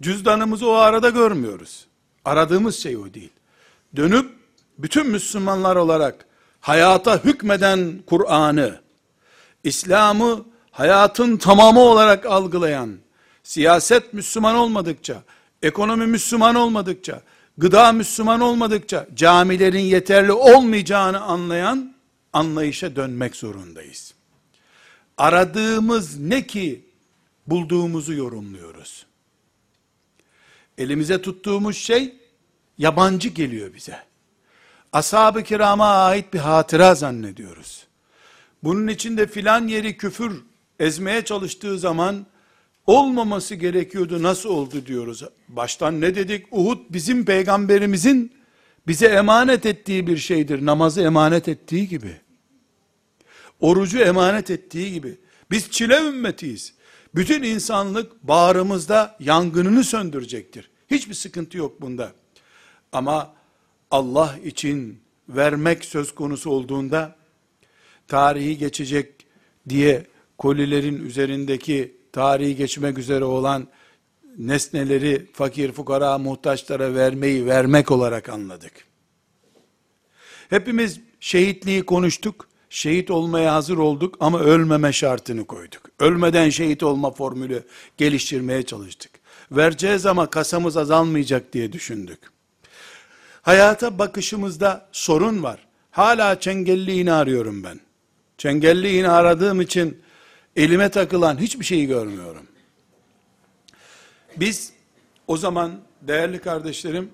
Cüzdanımızı 0.03 0.69
o 0.69 0.73
arada 0.73 1.11
görmüyoruz. 1.11 1.87
Aradığımız 2.25 2.77
şey 2.77 2.97
o 2.97 3.15
değil. 3.15 3.33
Dönüp 3.97 4.31
bütün 4.79 5.07
Müslümanlar 5.07 5.77
olarak 5.77 6.27
hayata 6.61 7.25
hükmeden 7.25 8.03
Kur'an'ı, 8.07 8.81
İslam'ı 9.65 10.45
hayatın 10.73 11.37
tamamı 11.37 11.81
olarak 11.81 12.27
algılayan, 12.27 12.99
siyaset 13.43 14.13
Müslüman 14.13 14.55
olmadıkça, 14.55 15.23
ekonomi 15.63 16.07
Müslüman 16.07 16.55
olmadıkça, 16.55 17.23
gıda 17.59 17.93
Müslüman 17.93 18.41
olmadıkça, 18.41 19.07
camilerin 19.15 19.85
yeterli 19.85 20.33
olmayacağını 20.33 21.21
anlayan, 21.21 21.95
anlayışa 22.33 22.97
dönmek 22.97 23.37
zorundayız. 23.37 24.15
Aradığımız 25.19 26.19
ne 26.19 26.47
ki 26.47 26.85
bulduğumuzu 27.47 28.13
yorumluyoruz. 28.13 29.07
Elimize 30.79 31.23
tuttuğumuz 31.23 31.77
şey 31.77 32.15
yabancı 32.79 33.29
geliyor 33.29 33.75
bize. 33.75 33.99
Ashab-ı 34.93 35.43
kirama 35.43 35.87
ait 35.87 36.35
bir 36.35 36.39
hatıra 36.39 36.95
zannediyoruz. 36.95 37.87
Bunun 38.63 38.89
içinde 38.89 39.27
filan 39.27 39.69
yeri 39.69 39.97
küfür 39.97 40.43
ezmeye 40.83 41.25
çalıştığı 41.25 41.79
zaman 41.79 42.27
olmaması 42.87 43.55
gerekiyordu 43.55 44.23
nasıl 44.23 44.49
oldu 44.49 44.87
diyoruz. 44.87 45.23
Baştan 45.49 46.01
ne 46.01 46.15
dedik? 46.15 46.47
Uhud 46.51 46.79
bizim 46.91 47.25
peygamberimizin 47.25 48.33
bize 48.87 49.07
emanet 49.07 49.67
ettiği 49.67 50.07
bir 50.07 50.17
şeydir. 50.17 50.67
Namazı 50.67 51.03
emanet 51.03 51.49
ettiği 51.49 51.89
gibi. 51.89 52.21
Orucu 53.61 53.99
emanet 53.99 54.51
ettiği 54.51 54.93
gibi. 54.93 55.19
Biz 55.51 55.71
çile 55.71 55.97
ümmetiyiz. 56.09 56.75
Bütün 57.15 57.43
insanlık 57.43 58.23
bağrımızda 58.23 59.17
yangınını 59.21 59.85
söndürecektir. 59.85 60.71
Hiçbir 60.91 61.15
sıkıntı 61.15 61.59
yok 61.59 61.81
bunda. 61.81 62.13
Ama 62.93 63.35
Allah 63.91 64.39
için 64.45 65.01
vermek 65.29 65.85
söz 65.85 66.15
konusu 66.15 66.51
olduğunda 66.51 67.17
tarihi 68.09 68.59
geçecek 68.59 69.27
diye 69.69 70.12
kolilerin 70.43 71.07
üzerindeki 71.07 71.97
tarihi 72.13 72.57
geçmek 72.57 72.99
üzere 72.99 73.25
olan 73.25 73.69
nesneleri 74.39 75.27
fakir 75.33 75.73
fukara 75.73 76.19
muhtaçlara 76.19 76.95
vermeyi 76.95 77.47
vermek 77.47 77.91
olarak 77.91 78.29
anladık. 78.29 78.73
Hepimiz 80.51 81.01
şehitliği 81.21 81.83
konuştuk. 81.83 82.49
Şehit 82.71 83.11
olmaya 83.11 83.55
hazır 83.55 83.79
olduk 83.79 84.17
ama 84.21 84.41
ölmeme 84.41 84.93
şartını 84.93 85.45
koyduk. 85.45 85.83
Ölmeden 85.99 86.51
şehit 86.51 86.83
olma 86.83 87.11
formülü 87.11 87.63
geliştirmeye 87.97 88.63
çalıştık. 88.63 89.11
Vereceğiz 89.53 90.07
ama 90.07 90.31
kasamız 90.31 90.77
azalmayacak 90.77 91.53
diye 91.53 91.73
düşündük. 91.73 92.19
Hayata 93.43 93.99
bakışımızda 93.99 94.89
sorun 94.93 95.43
var. 95.43 95.67
Hala 95.91 96.41
çengelli 96.41 96.93
iğne 96.93 97.13
arıyorum 97.13 97.65
ben. 97.65 97.81
Çengelli 98.39 98.99
iğne 98.99 99.09
aradığım 99.09 99.61
için 99.61 100.03
elime 100.57 100.89
takılan 100.89 101.41
hiçbir 101.41 101.65
şeyi 101.65 101.87
görmüyorum. 101.87 102.47
Biz 104.37 104.73
o 105.27 105.37
zaman 105.37 105.81
değerli 106.03 106.39
kardeşlerim 106.39 107.11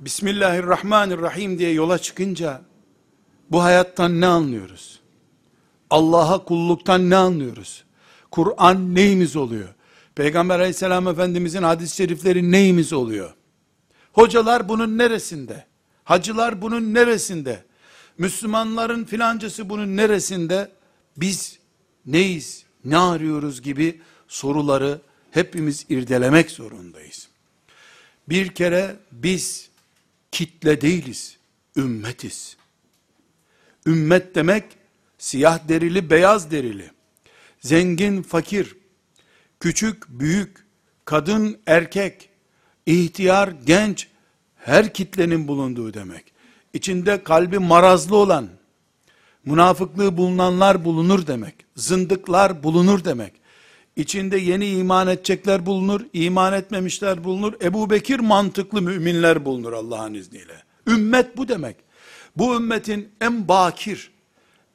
Bismillahirrahmanirrahim 0.00 1.58
diye 1.58 1.72
yola 1.72 1.98
çıkınca 1.98 2.62
bu 3.50 3.62
hayattan 3.62 4.20
ne 4.20 4.26
anlıyoruz? 4.26 5.00
Allah'a 5.90 6.44
kulluktan 6.44 7.10
ne 7.10 7.16
anlıyoruz? 7.16 7.84
Kur'an 8.30 8.94
neyimiz 8.94 9.36
oluyor? 9.36 9.68
Peygamber 10.14 10.58
aleyhisselam 10.58 11.08
efendimizin 11.08 11.62
hadis-i 11.62 11.96
şerifleri 11.96 12.52
neyimiz 12.52 12.92
oluyor? 12.92 13.34
Hocalar 14.12 14.68
bunun 14.68 14.98
neresinde? 14.98 15.66
Hacılar 16.04 16.62
bunun 16.62 16.94
neresinde? 16.94 17.64
Müslümanların 18.18 19.04
filancası 19.04 19.68
bunun 19.68 19.96
neresinde? 19.96 20.70
Biz 21.16 21.59
neyiz, 22.12 22.64
ne 22.84 22.98
arıyoruz 22.98 23.62
gibi 23.62 24.00
soruları 24.28 25.00
hepimiz 25.30 25.86
irdelemek 25.88 26.50
zorundayız. 26.50 27.28
Bir 28.28 28.48
kere 28.48 28.96
biz 29.12 29.70
kitle 30.32 30.80
değiliz, 30.80 31.36
ümmetiz. 31.76 32.56
Ümmet 33.86 34.34
demek 34.34 34.64
siyah 35.18 35.68
derili, 35.68 36.10
beyaz 36.10 36.50
derili, 36.50 36.90
zengin, 37.60 38.22
fakir, 38.22 38.76
küçük, 39.60 40.08
büyük, 40.08 40.66
kadın, 41.04 41.58
erkek, 41.66 42.28
ihtiyar, 42.86 43.48
genç, 43.66 44.08
her 44.56 44.94
kitlenin 44.94 45.48
bulunduğu 45.48 45.94
demek. 45.94 46.32
İçinde 46.72 47.24
kalbi 47.24 47.58
marazlı 47.58 48.16
olan, 48.16 48.48
münafıklığı 49.44 50.16
bulunanlar 50.16 50.84
bulunur 50.84 51.26
demek. 51.26 51.54
Zındıklar 51.76 52.62
bulunur 52.62 53.04
demek. 53.04 53.32
İçinde 53.96 54.38
yeni 54.38 54.68
iman 54.68 55.08
edecekler 55.08 55.66
bulunur, 55.66 56.00
iman 56.12 56.52
etmemişler 56.52 57.24
bulunur. 57.24 57.52
Ebu 57.62 57.90
Bekir 57.90 58.20
mantıklı 58.20 58.82
müminler 58.82 59.44
bulunur 59.44 59.72
Allah'ın 59.72 60.14
izniyle. 60.14 60.62
Ümmet 60.86 61.36
bu 61.36 61.48
demek. 61.48 61.76
Bu 62.36 62.56
ümmetin 62.56 63.08
en 63.20 63.48
bakir, 63.48 64.10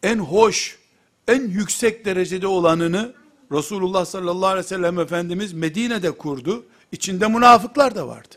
en 0.04 0.18
hoş, 0.18 0.80
en 1.28 1.42
yüksek 1.48 2.06
derecede 2.06 2.48
olanını 2.48 3.14
Resulullah 3.52 4.06
sallallahu 4.06 4.48
aleyhi 4.48 4.66
ve 4.66 4.70
sellem 4.70 5.00
Efendimiz 5.00 5.54
Medine'de 5.54 6.12
kurdu. 6.12 6.66
İçinde 6.92 7.28
münafıklar 7.28 7.96
da 7.96 8.08
vardı. 8.08 8.36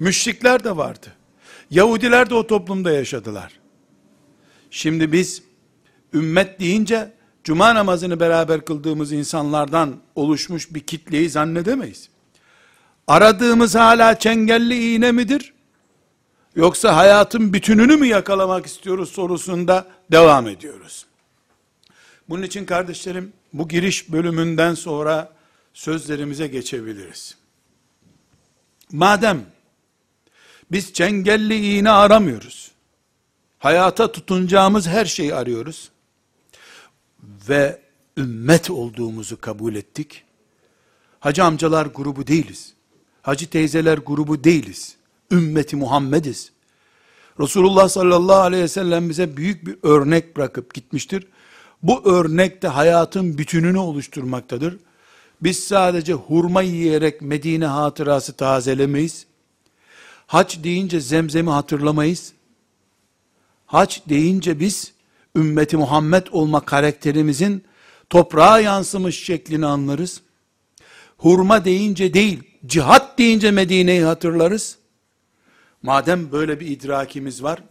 Müşrikler 0.00 0.64
de 0.64 0.76
vardı. 0.76 1.06
Yahudiler 1.70 2.30
de 2.30 2.34
o 2.34 2.46
toplumda 2.46 2.90
yaşadılar. 2.90 3.61
Şimdi 4.74 5.12
biz 5.12 5.42
ümmet 6.14 6.60
deyince 6.60 7.12
cuma 7.44 7.74
namazını 7.74 8.20
beraber 8.20 8.64
kıldığımız 8.64 9.12
insanlardan 9.12 9.96
oluşmuş 10.14 10.74
bir 10.74 10.80
kitleyi 10.80 11.30
zannedemeyiz. 11.30 12.08
Aradığımız 13.06 13.74
hala 13.74 14.18
çengelli 14.18 14.94
iğne 14.94 15.12
midir? 15.12 15.52
Yoksa 16.56 16.96
hayatın 16.96 17.52
bütününü 17.52 17.96
mü 17.96 18.06
yakalamak 18.06 18.66
istiyoruz 18.66 19.12
sorusunda 19.12 19.86
devam 20.12 20.48
ediyoruz. 20.48 21.06
Bunun 22.28 22.42
için 22.42 22.64
kardeşlerim 22.64 23.32
bu 23.52 23.68
giriş 23.68 24.12
bölümünden 24.12 24.74
sonra 24.74 25.32
sözlerimize 25.74 26.46
geçebiliriz. 26.46 27.36
Madem 28.92 29.42
biz 30.70 30.92
çengelli 30.92 31.56
iğne 31.56 31.90
aramıyoruz. 31.90 32.72
Hayata 33.62 34.12
tutunacağımız 34.12 34.88
her 34.88 35.04
şeyi 35.04 35.34
arıyoruz. 35.34 35.90
Ve 37.48 37.80
ümmet 38.16 38.70
olduğumuzu 38.70 39.40
kabul 39.40 39.74
ettik. 39.74 40.24
Hacı 41.20 41.44
amcalar 41.44 41.86
grubu 41.86 42.26
değiliz. 42.26 42.74
Hacı 43.22 43.50
teyzeler 43.50 43.98
grubu 43.98 44.44
değiliz. 44.44 44.96
Ümmeti 45.30 45.76
Muhammediz. 45.76 46.52
Resulullah 47.40 47.88
sallallahu 47.88 48.40
aleyhi 48.40 48.62
ve 48.62 48.68
sellem 48.68 49.08
bize 49.08 49.36
büyük 49.36 49.66
bir 49.66 49.76
örnek 49.82 50.36
bırakıp 50.36 50.74
gitmiştir. 50.74 51.26
Bu 51.82 52.10
örnek 52.10 52.62
de 52.62 52.68
hayatın 52.68 53.38
bütününü 53.38 53.78
oluşturmaktadır. 53.78 54.78
Biz 55.42 55.64
sadece 55.64 56.12
hurma 56.12 56.62
yiyerek 56.62 57.22
Medine 57.22 57.66
hatırası 57.66 58.32
tazelemeyiz. 58.32 59.26
Hac 60.26 60.64
deyince 60.64 61.00
zemzemi 61.00 61.50
hatırlamayız. 61.50 62.32
Hac 63.72 63.98
deyince 64.08 64.60
biz 64.60 64.92
ümmeti 65.36 65.76
Muhammed 65.76 66.26
olma 66.30 66.64
karakterimizin 66.64 67.64
toprağa 68.10 68.60
yansımış 68.60 69.24
şeklini 69.24 69.66
anlarız. 69.66 70.22
Hurma 71.16 71.64
deyince 71.64 72.14
değil, 72.14 72.42
cihat 72.66 73.18
deyince 73.18 73.50
Medine'yi 73.50 74.02
hatırlarız. 74.02 74.78
Madem 75.82 76.32
böyle 76.32 76.60
bir 76.60 76.66
idrakimiz 76.66 77.42
var, 77.42 77.62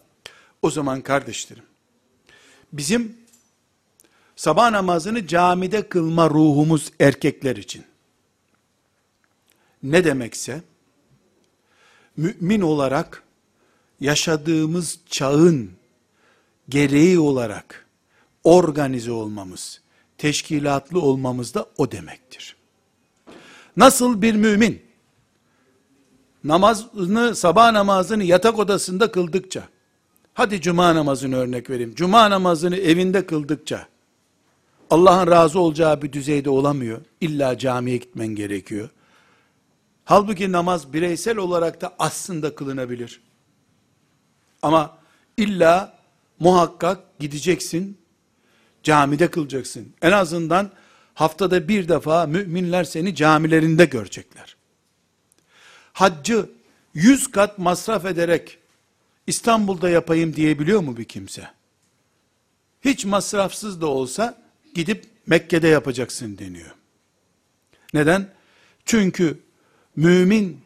o 0.61 0.69
zaman 0.69 1.01
kardeşlerim, 1.01 1.63
bizim 2.73 3.17
sabah 4.35 4.71
namazını 4.71 5.27
camide 5.27 5.89
kılma 5.89 6.29
ruhumuz 6.29 6.91
erkekler 6.99 7.55
için. 7.55 7.83
Ne 9.83 10.03
demekse, 10.03 10.61
mümin 12.17 12.61
olarak 12.61 13.23
yaşadığımız 13.99 14.99
çağın 15.09 15.80
gereği 16.71 17.19
olarak 17.19 17.85
organize 18.43 19.11
olmamız, 19.11 19.81
teşkilatlı 20.17 21.01
olmamız 21.01 21.53
da 21.53 21.65
o 21.77 21.91
demektir. 21.91 22.55
Nasıl 23.77 24.21
bir 24.21 24.35
mümin 24.35 24.81
namazını, 26.43 27.35
sabah 27.35 27.71
namazını 27.71 28.23
yatak 28.23 28.59
odasında 28.59 29.11
kıldıkça, 29.11 29.63
hadi 30.33 30.61
cuma 30.61 30.95
namazını 30.95 31.35
örnek 31.35 31.69
vereyim, 31.69 31.95
cuma 31.95 32.29
namazını 32.29 32.77
evinde 32.77 33.25
kıldıkça, 33.25 33.87
Allah'ın 34.89 35.27
razı 35.27 35.59
olacağı 35.59 36.01
bir 36.01 36.13
düzeyde 36.13 36.49
olamıyor. 36.49 37.01
İlla 37.21 37.57
camiye 37.57 37.97
gitmen 37.97 38.27
gerekiyor. 38.27 38.89
Halbuki 40.05 40.51
namaz 40.51 40.93
bireysel 40.93 41.37
olarak 41.37 41.81
da 41.81 41.95
aslında 41.99 42.55
kılınabilir. 42.55 43.21
Ama 44.61 44.97
illa 45.37 46.00
muhakkak 46.41 47.19
gideceksin, 47.19 47.97
camide 48.83 49.31
kılacaksın. 49.31 49.93
En 50.01 50.11
azından 50.11 50.71
haftada 51.13 51.67
bir 51.67 51.87
defa 51.87 52.25
müminler 52.25 52.83
seni 52.83 53.15
camilerinde 53.15 53.85
görecekler. 53.85 54.55
Haccı 55.93 56.49
yüz 56.93 57.31
kat 57.31 57.57
masraf 57.57 58.05
ederek 58.05 58.57
İstanbul'da 59.27 59.89
yapayım 59.89 60.35
diyebiliyor 60.35 60.79
mu 60.79 60.97
bir 60.97 61.03
kimse? 61.03 61.47
Hiç 62.85 63.05
masrafsız 63.05 63.81
da 63.81 63.87
olsa 63.87 64.41
gidip 64.75 65.05
Mekke'de 65.27 65.67
yapacaksın 65.67 66.37
deniyor. 66.37 66.71
Neden? 67.93 68.29
Çünkü 68.85 69.39
mümin 69.95 70.61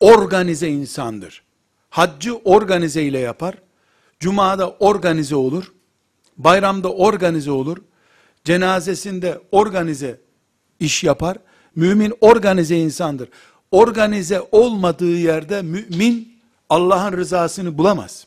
organize 0.00 0.68
insandır. 0.68 1.42
Haccı 1.90 2.36
organize 2.36 3.02
ile 3.02 3.18
yapar. 3.18 3.54
Cuma'da 4.20 4.70
organize 4.70 5.36
olur. 5.36 5.72
Bayramda 6.36 6.92
organize 6.92 7.50
olur. 7.50 7.76
Cenazesinde 8.44 9.40
organize 9.52 10.20
iş 10.80 11.04
yapar. 11.04 11.36
Mümin 11.76 12.14
organize 12.20 12.78
insandır. 12.78 13.28
Organize 13.70 14.42
olmadığı 14.52 15.16
yerde 15.16 15.62
mümin 15.62 16.38
Allah'ın 16.70 17.12
rızasını 17.12 17.78
bulamaz. 17.78 18.26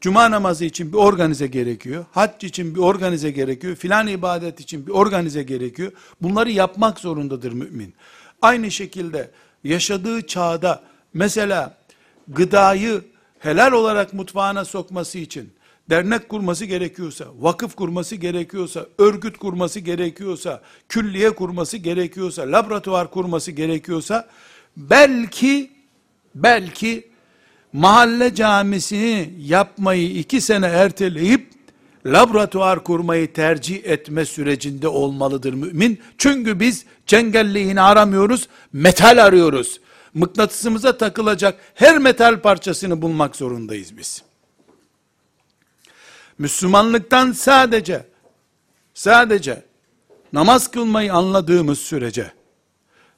Cuma 0.00 0.30
namazı 0.30 0.64
için 0.64 0.92
bir 0.92 0.98
organize 0.98 1.46
gerekiyor. 1.46 2.04
Hac 2.12 2.44
için 2.44 2.74
bir 2.74 2.80
organize 2.80 3.30
gerekiyor. 3.30 3.76
Filan 3.76 4.06
ibadet 4.06 4.60
için 4.60 4.86
bir 4.86 4.92
organize 4.92 5.42
gerekiyor. 5.42 5.92
Bunları 6.22 6.50
yapmak 6.50 7.00
zorundadır 7.00 7.52
mümin. 7.52 7.94
Aynı 8.42 8.70
şekilde 8.70 9.30
yaşadığı 9.64 10.26
çağda 10.26 10.82
mesela 11.14 11.76
gıdayı 12.28 13.02
helal 13.44 13.72
olarak 13.72 14.14
mutfağına 14.14 14.64
sokması 14.64 15.18
için 15.18 15.52
dernek 15.90 16.28
kurması 16.28 16.64
gerekiyorsa, 16.64 17.24
vakıf 17.38 17.74
kurması 17.74 18.16
gerekiyorsa, 18.16 18.86
örgüt 18.98 19.38
kurması 19.38 19.80
gerekiyorsa, 19.80 20.62
külliye 20.88 21.30
kurması 21.30 21.76
gerekiyorsa, 21.76 22.42
laboratuvar 22.42 23.10
kurması 23.10 23.52
gerekiyorsa, 23.52 24.28
belki, 24.76 25.70
belki 26.34 27.08
mahalle 27.72 28.34
camisini 28.34 29.34
yapmayı 29.38 30.10
iki 30.10 30.40
sene 30.40 30.66
erteleyip, 30.66 31.48
laboratuvar 32.06 32.84
kurmayı 32.84 33.32
tercih 33.32 33.84
etme 33.84 34.24
sürecinde 34.24 34.88
olmalıdır 34.88 35.52
mümin. 35.54 36.00
Çünkü 36.18 36.60
biz 36.60 36.84
cengelliğini 37.06 37.80
aramıyoruz, 37.80 38.48
metal 38.72 39.24
arıyoruz. 39.24 39.80
Mıknatısımıza 40.14 40.98
takılacak 40.98 41.60
her 41.74 41.98
metal 41.98 42.40
parçasını 42.40 43.02
bulmak 43.02 43.36
zorundayız 43.36 43.96
biz. 43.96 44.22
Müslümanlıktan 46.38 47.32
sadece, 47.32 48.06
sadece 48.94 49.62
namaz 50.32 50.70
kılmayı 50.70 51.14
anladığımız 51.14 51.78
sürece, 51.78 52.32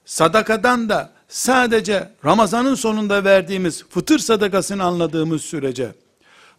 sadakadan 0.05 0.89
da 0.89 1.13
sadece 1.29 2.13
Ramazanın 2.25 2.75
sonunda 2.75 3.25
verdiğimiz 3.25 3.85
fıtır 3.85 4.19
sadakasını 4.19 4.85
anladığımız 4.85 5.43
sürece, 5.43 5.95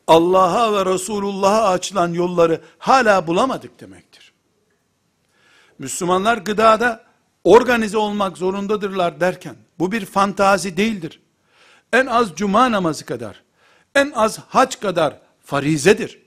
Allah'a 0.07 0.73
ve 0.73 0.93
Resulullah'a 0.93 1.69
açılan 1.69 2.13
yolları 2.13 2.61
hala 2.77 3.27
bulamadık 3.27 3.79
demektir. 3.79 4.33
Müslümanlar 5.79 6.37
gıdada 6.37 7.03
organize 7.43 7.97
olmak 7.97 8.37
zorundadırlar 8.37 9.19
derken, 9.19 9.55
bu 9.79 9.91
bir 9.91 10.05
fantazi 10.05 10.77
değildir. 10.77 11.21
En 11.93 12.05
az 12.05 12.29
cuma 12.35 12.71
namazı 12.71 13.05
kadar, 13.05 13.43
en 13.95 14.11
az 14.15 14.39
hac 14.39 14.79
kadar 14.79 15.19
farizedir. 15.43 16.19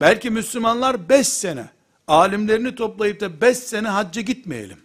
Belki 0.00 0.30
Müslümanlar 0.30 1.08
5 1.08 1.28
sene, 1.28 1.68
alimlerini 2.08 2.74
toplayıp 2.74 3.20
da 3.20 3.40
5 3.40 3.58
sene 3.58 3.88
hacca 3.88 4.20
gitmeyelim. 4.22 4.78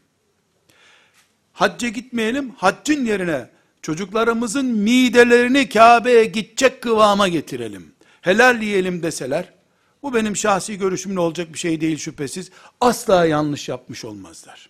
Hacca 1.53 1.87
gitmeyelim, 1.87 2.51
haccın 2.57 3.05
yerine 3.05 3.49
çocuklarımızın 3.81 4.65
midelerini 4.65 5.69
Kabe'ye 5.69 6.25
gidecek 6.25 6.81
kıvama 6.81 7.27
getirelim. 7.27 7.93
Helal 8.21 8.61
yiyelim 8.61 9.03
deseler, 9.03 9.53
bu 10.03 10.13
benim 10.13 10.35
şahsi 10.35 10.77
görüşümle 10.77 11.19
olacak 11.19 11.53
bir 11.53 11.59
şey 11.59 11.81
değil 11.81 11.97
şüphesiz. 11.97 12.51
Asla 12.81 13.25
yanlış 13.25 13.69
yapmış 13.69 14.05
olmazlar. 14.05 14.69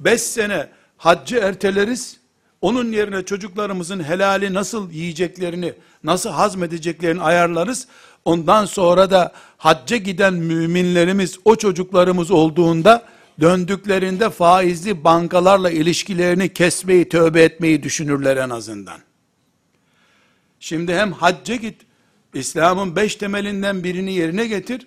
5 0.00 0.22
sene 0.22 0.68
haccı 0.96 1.36
erteleriz, 1.36 2.20
onun 2.64 2.92
yerine 2.92 3.22
çocuklarımızın 3.22 4.04
helali 4.04 4.54
nasıl 4.54 4.90
yiyeceklerini, 4.90 5.74
nasıl 6.04 6.30
hazmedeceklerini 6.30 7.22
ayarlarız. 7.22 7.86
Ondan 8.24 8.64
sonra 8.64 9.10
da 9.10 9.32
hacca 9.56 9.96
giden 9.96 10.34
müminlerimiz, 10.34 11.38
o 11.44 11.56
çocuklarımız 11.56 12.30
olduğunda, 12.30 13.02
döndüklerinde 13.40 14.30
faizli 14.30 15.04
bankalarla 15.04 15.70
ilişkilerini 15.70 16.48
kesmeyi, 16.54 17.08
tövbe 17.08 17.42
etmeyi 17.42 17.82
düşünürler 17.82 18.36
en 18.36 18.50
azından. 18.50 18.98
Şimdi 20.60 20.94
hem 20.94 21.12
hacca 21.12 21.54
git, 21.54 21.82
İslam'ın 22.34 22.96
beş 22.96 23.16
temelinden 23.16 23.84
birini 23.84 24.12
yerine 24.12 24.46
getir, 24.46 24.86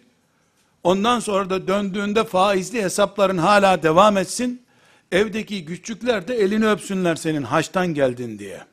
ondan 0.84 1.20
sonra 1.20 1.50
da 1.50 1.68
döndüğünde 1.68 2.24
faizli 2.24 2.84
hesapların 2.84 3.38
hala 3.38 3.84
devam 3.84 4.18
etsin, 4.18 4.67
evdeki 5.12 5.66
küçükler 5.66 6.28
de 6.28 6.36
elini 6.36 6.70
öpsünler 6.70 7.16
senin 7.16 7.44
haçtan 7.44 7.94
geldin 7.94 8.40
diye. 8.40 8.66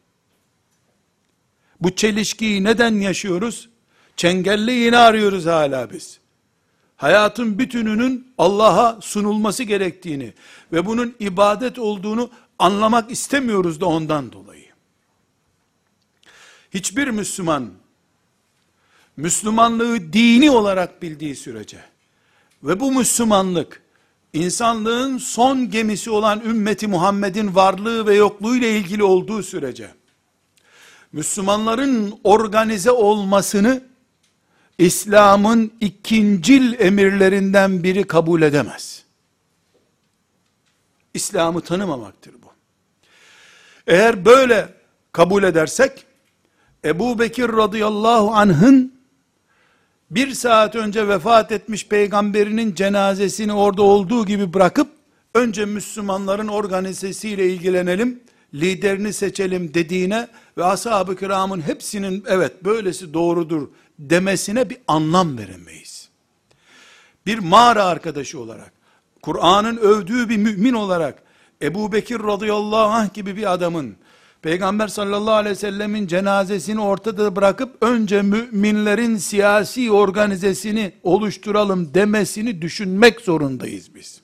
Bu 1.80 1.96
çelişkiyi 1.96 2.64
neden 2.64 2.94
yaşıyoruz? 2.94 3.68
Çengelli 4.16 4.72
yine 4.72 4.96
arıyoruz 4.96 5.46
hala 5.46 5.90
biz. 5.90 6.20
Hayatın 6.96 7.58
bütününün 7.58 8.32
Allah'a 8.38 9.00
sunulması 9.00 9.62
gerektiğini 9.62 10.32
ve 10.72 10.86
bunun 10.86 11.14
ibadet 11.20 11.78
olduğunu 11.78 12.30
anlamak 12.58 13.10
istemiyoruz 13.10 13.80
da 13.80 13.86
ondan 13.86 14.32
dolayı. 14.32 14.68
Hiçbir 16.74 17.08
Müslüman, 17.08 17.70
Müslümanlığı 19.16 20.12
dini 20.12 20.50
olarak 20.50 21.02
bildiği 21.02 21.36
sürece 21.36 21.78
ve 22.62 22.80
bu 22.80 22.92
Müslümanlık, 22.92 23.82
insanlığın 24.34 25.18
son 25.18 25.70
gemisi 25.70 26.10
olan 26.10 26.40
ümmeti 26.40 26.86
Muhammed'in 26.86 27.54
varlığı 27.54 28.06
ve 28.06 28.14
yokluğu 28.14 28.56
ile 28.56 28.78
ilgili 28.78 29.04
olduğu 29.04 29.42
sürece, 29.42 29.90
Müslümanların 31.12 32.20
organize 32.24 32.90
olmasını, 32.90 33.82
İslam'ın 34.78 35.72
ikincil 35.80 36.80
emirlerinden 36.80 37.82
biri 37.82 38.04
kabul 38.04 38.42
edemez. 38.42 39.04
İslam'ı 41.14 41.60
tanımamaktır 41.60 42.34
bu. 42.34 42.52
Eğer 43.86 44.24
böyle 44.24 44.68
kabul 45.12 45.42
edersek, 45.42 46.06
Ebu 46.84 47.18
Bekir 47.18 47.48
radıyallahu 47.48 48.34
anh'ın 48.34 48.94
bir 50.10 50.32
saat 50.32 50.76
önce 50.76 51.08
vefat 51.08 51.52
etmiş 51.52 51.88
peygamberinin 51.88 52.74
cenazesini 52.74 53.52
orada 53.52 53.82
olduğu 53.82 54.26
gibi 54.26 54.54
bırakıp, 54.54 54.88
önce 55.34 55.64
Müslümanların 55.64 56.48
organizesiyle 56.48 57.52
ilgilenelim, 57.52 58.20
liderini 58.54 59.12
seçelim 59.12 59.74
dediğine 59.74 60.28
ve 60.58 60.64
ashab-ı 60.64 61.16
kiramın 61.16 61.60
hepsinin 61.60 62.24
evet 62.26 62.64
böylesi 62.64 63.14
doğrudur 63.14 63.68
demesine 63.98 64.70
bir 64.70 64.78
anlam 64.88 65.38
veremeyiz. 65.38 66.08
Bir 67.26 67.38
mağara 67.38 67.84
arkadaşı 67.84 68.40
olarak, 68.40 68.72
Kur'an'ın 69.22 69.76
övdüğü 69.76 70.28
bir 70.28 70.36
mümin 70.36 70.72
olarak, 70.72 71.22
Ebu 71.62 71.92
Bekir 71.92 72.18
radıyallahu 72.20 72.92
anh 72.92 73.14
gibi 73.14 73.36
bir 73.36 73.52
adamın, 73.52 73.96
Peygamber 74.44 74.88
sallallahu 74.88 75.34
aleyhi 75.34 75.56
ve 75.56 75.58
sellemin 75.58 76.06
cenazesini 76.06 76.80
ortada 76.80 77.36
bırakıp, 77.36 77.76
önce 77.80 78.22
müminlerin 78.22 79.16
siyasi 79.16 79.90
organizesini 79.90 80.92
oluşturalım 81.02 81.94
demesini 81.94 82.62
düşünmek 82.62 83.20
zorundayız 83.20 83.94
biz. 83.94 84.20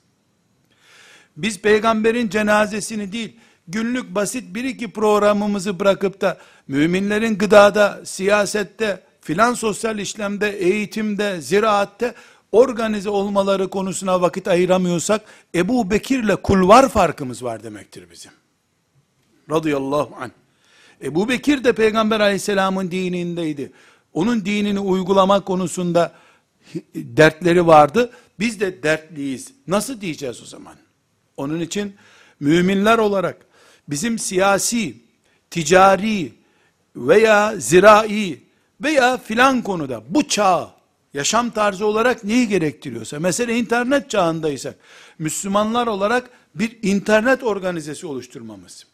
Biz 1.37 1.61
peygamberin 1.61 2.29
cenazesini 2.29 3.11
değil, 3.11 3.35
günlük 3.67 4.15
basit 4.15 4.55
bir 4.55 4.63
iki 4.63 4.91
programımızı 4.91 5.79
bırakıp 5.79 6.21
da, 6.21 6.37
müminlerin 6.67 7.37
gıdada, 7.37 8.01
siyasette, 8.03 9.03
filan 9.21 9.53
sosyal 9.53 9.99
işlemde, 9.99 10.49
eğitimde, 10.49 11.41
ziraatte 11.41 12.13
organize 12.51 13.09
olmaları 13.09 13.69
konusuna 13.69 14.21
vakit 14.21 14.47
ayıramıyorsak 14.47 15.21
Ebu 15.55 15.91
Bekir'le 15.91 16.35
kulvar 16.35 16.89
farkımız 16.89 17.43
var 17.43 17.63
demektir 17.63 18.05
bizim. 18.11 18.40
Radıyallahu 19.49 20.15
anh. 20.19 20.31
Ebu 21.03 21.29
Bekir 21.29 21.63
de 21.63 21.73
Peygamber 21.73 22.19
aleyhisselamın 22.19 22.91
dinindeydi. 22.91 23.71
Onun 24.13 24.45
dinini 24.45 24.79
uygulama 24.79 25.39
konusunda 25.39 26.13
dertleri 26.95 27.67
vardı. 27.67 28.11
Biz 28.39 28.59
de 28.59 28.83
dertliyiz. 28.83 29.53
Nasıl 29.67 30.01
diyeceğiz 30.01 30.41
o 30.41 30.45
zaman? 30.45 30.75
Onun 31.37 31.59
için 31.59 31.95
müminler 32.39 32.97
olarak 32.97 33.45
bizim 33.87 34.19
siyasi, 34.19 34.95
ticari 35.51 36.33
veya 36.95 37.55
zirai 37.57 38.39
veya 38.81 39.17
filan 39.17 39.61
konuda 39.61 40.03
bu 40.09 40.27
çağ 40.27 40.71
yaşam 41.13 41.49
tarzı 41.49 41.85
olarak 41.85 42.23
neyi 42.23 42.47
gerektiriyorsa, 42.47 43.19
mesela 43.19 43.51
internet 43.53 44.09
çağındaysak, 44.09 44.75
Müslümanlar 45.19 45.87
olarak 45.87 46.29
bir 46.55 46.79
internet 46.81 47.43
organizesi 47.43 48.07
oluşturmamız. 48.07 48.85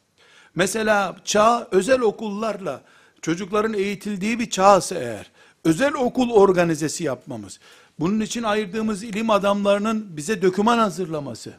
Mesela 0.57 1.15
çağ 1.23 1.67
özel 1.71 2.01
okullarla 2.01 2.81
çocukların 3.21 3.73
eğitildiği 3.73 4.39
bir 4.39 4.49
çağsa 4.49 4.95
eğer, 4.95 5.31
özel 5.63 5.93
okul 5.93 6.29
organizesi 6.29 7.03
yapmamız, 7.03 7.59
bunun 7.99 8.19
için 8.19 8.43
ayırdığımız 8.43 9.03
ilim 9.03 9.29
adamlarının 9.29 10.17
bize 10.17 10.41
döküman 10.41 10.77
hazırlaması, 10.77 11.53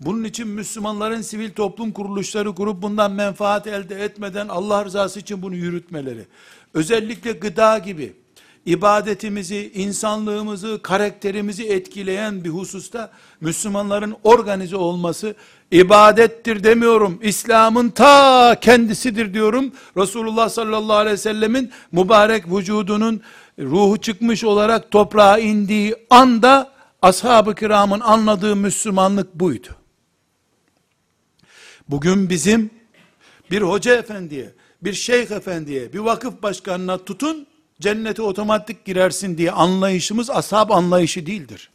bunun 0.00 0.24
için 0.24 0.48
Müslümanların 0.48 1.20
sivil 1.20 1.50
toplum 1.50 1.92
kuruluşları 1.92 2.54
kurup 2.54 2.82
bundan 2.82 3.12
menfaat 3.12 3.66
elde 3.66 4.04
etmeden 4.04 4.48
Allah 4.48 4.84
rızası 4.84 5.20
için 5.20 5.42
bunu 5.42 5.54
yürütmeleri, 5.54 6.26
özellikle 6.74 7.32
gıda 7.32 7.78
gibi 7.78 8.12
ibadetimizi, 8.66 9.72
insanlığımızı, 9.74 10.80
karakterimizi 10.82 11.64
etkileyen 11.64 12.44
bir 12.44 12.50
hususta 12.50 13.10
Müslümanların 13.40 14.16
organize 14.24 14.76
olması 14.76 15.34
ibadettir 15.70 16.64
demiyorum. 16.64 17.18
İslam'ın 17.22 17.88
ta 17.88 18.56
kendisidir 18.60 19.34
diyorum. 19.34 19.72
Resulullah 19.96 20.48
sallallahu 20.48 20.96
aleyhi 20.96 21.14
ve 21.14 21.18
sellemin 21.18 21.72
mübarek 21.92 22.44
vücudunun 22.46 23.22
ruhu 23.58 24.00
çıkmış 24.00 24.44
olarak 24.44 24.90
toprağa 24.90 25.38
indiği 25.38 25.96
anda 26.10 26.72
ashab-ı 27.02 27.54
kiramın 27.54 28.00
anladığı 28.00 28.56
Müslümanlık 28.56 29.34
buydu. 29.34 29.68
Bugün 31.88 32.30
bizim 32.30 32.70
bir 33.50 33.62
hoca 33.62 33.96
efendiye, 33.96 34.54
bir 34.82 34.92
şeyh 34.92 35.30
efendiye, 35.30 35.92
bir 35.92 35.98
vakıf 35.98 36.42
başkanına 36.42 37.04
tutun, 37.04 37.46
cennete 37.80 38.22
otomatik 38.22 38.84
girersin 38.84 39.38
diye 39.38 39.52
anlayışımız 39.52 40.30
ashab 40.30 40.70
anlayışı 40.70 41.26
değildir. 41.26 41.70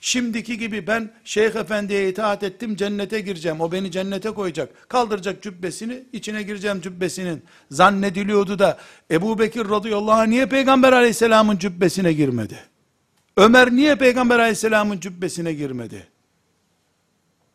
Şimdiki 0.00 0.58
gibi 0.58 0.86
ben 0.86 1.12
şeyh 1.24 1.54
efendiye 1.54 2.08
itaat 2.08 2.42
ettim 2.42 2.76
cennete 2.76 3.20
gireceğim. 3.20 3.60
O 3.60 3.72
beni 3.72 3.90
cennete 3.90 4.30
koyacak. 4.30 4.88
Kaldıracak 4.88 5.42
cübbesini 5.42 6.04
içine 6.12 6.42
gireceğim 6.42 6.80
cübbesinin. 6.80 7.42
Zannediliyordu 7.70 8.58
da 8.58 8.78
Ebu 9.10 9.38
Bekir 9.38 9.68
radıyallahu 9.68 10.20
anh 10.20 10.26
niye 10.26 10.46
peygamber 10.46 10.92
aleyhisselamın 10.92 11.58
cübbesine 11.58 12.12
girmedi? 12.12 12.58
Ömer 13.36 13.70
niye 13.70 13.96
peygamber 13.96 14.38
aleyhisselamın 14.38 15.00
cübbesine 15.00 15.52
girmedi? 15.52 16.06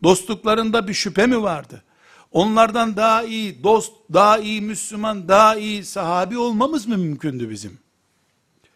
Dostluklarında 0.03 0.87
bir 0.87 0.93
şüphe 0.93 1.27
mi 1.27 1.41
vardı? 1.41 1.83
Onlardan 2.31 2.95
daha 2.95 3.23
iyi 3.23 3.63
dost, 3.63 3.93
daha 4.13 4.37
iyi 4.37 4.61
Müslüman, 4.61 5.27
daha 5.27 5.55
iyi 5.55 5.85
sahabi 5.85 6.37
olmamız 6.37 6.87
mı 6.87 6.97
mümkündü 6.97 7.49
bizim? 7.49 7.77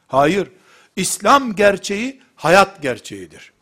Hayır. 0.07 0.51
İslam 0.95 1.55
gerçeği 1.55 2.21
hayat 2.35 2.81
gerçeğidir. 2.81 3.53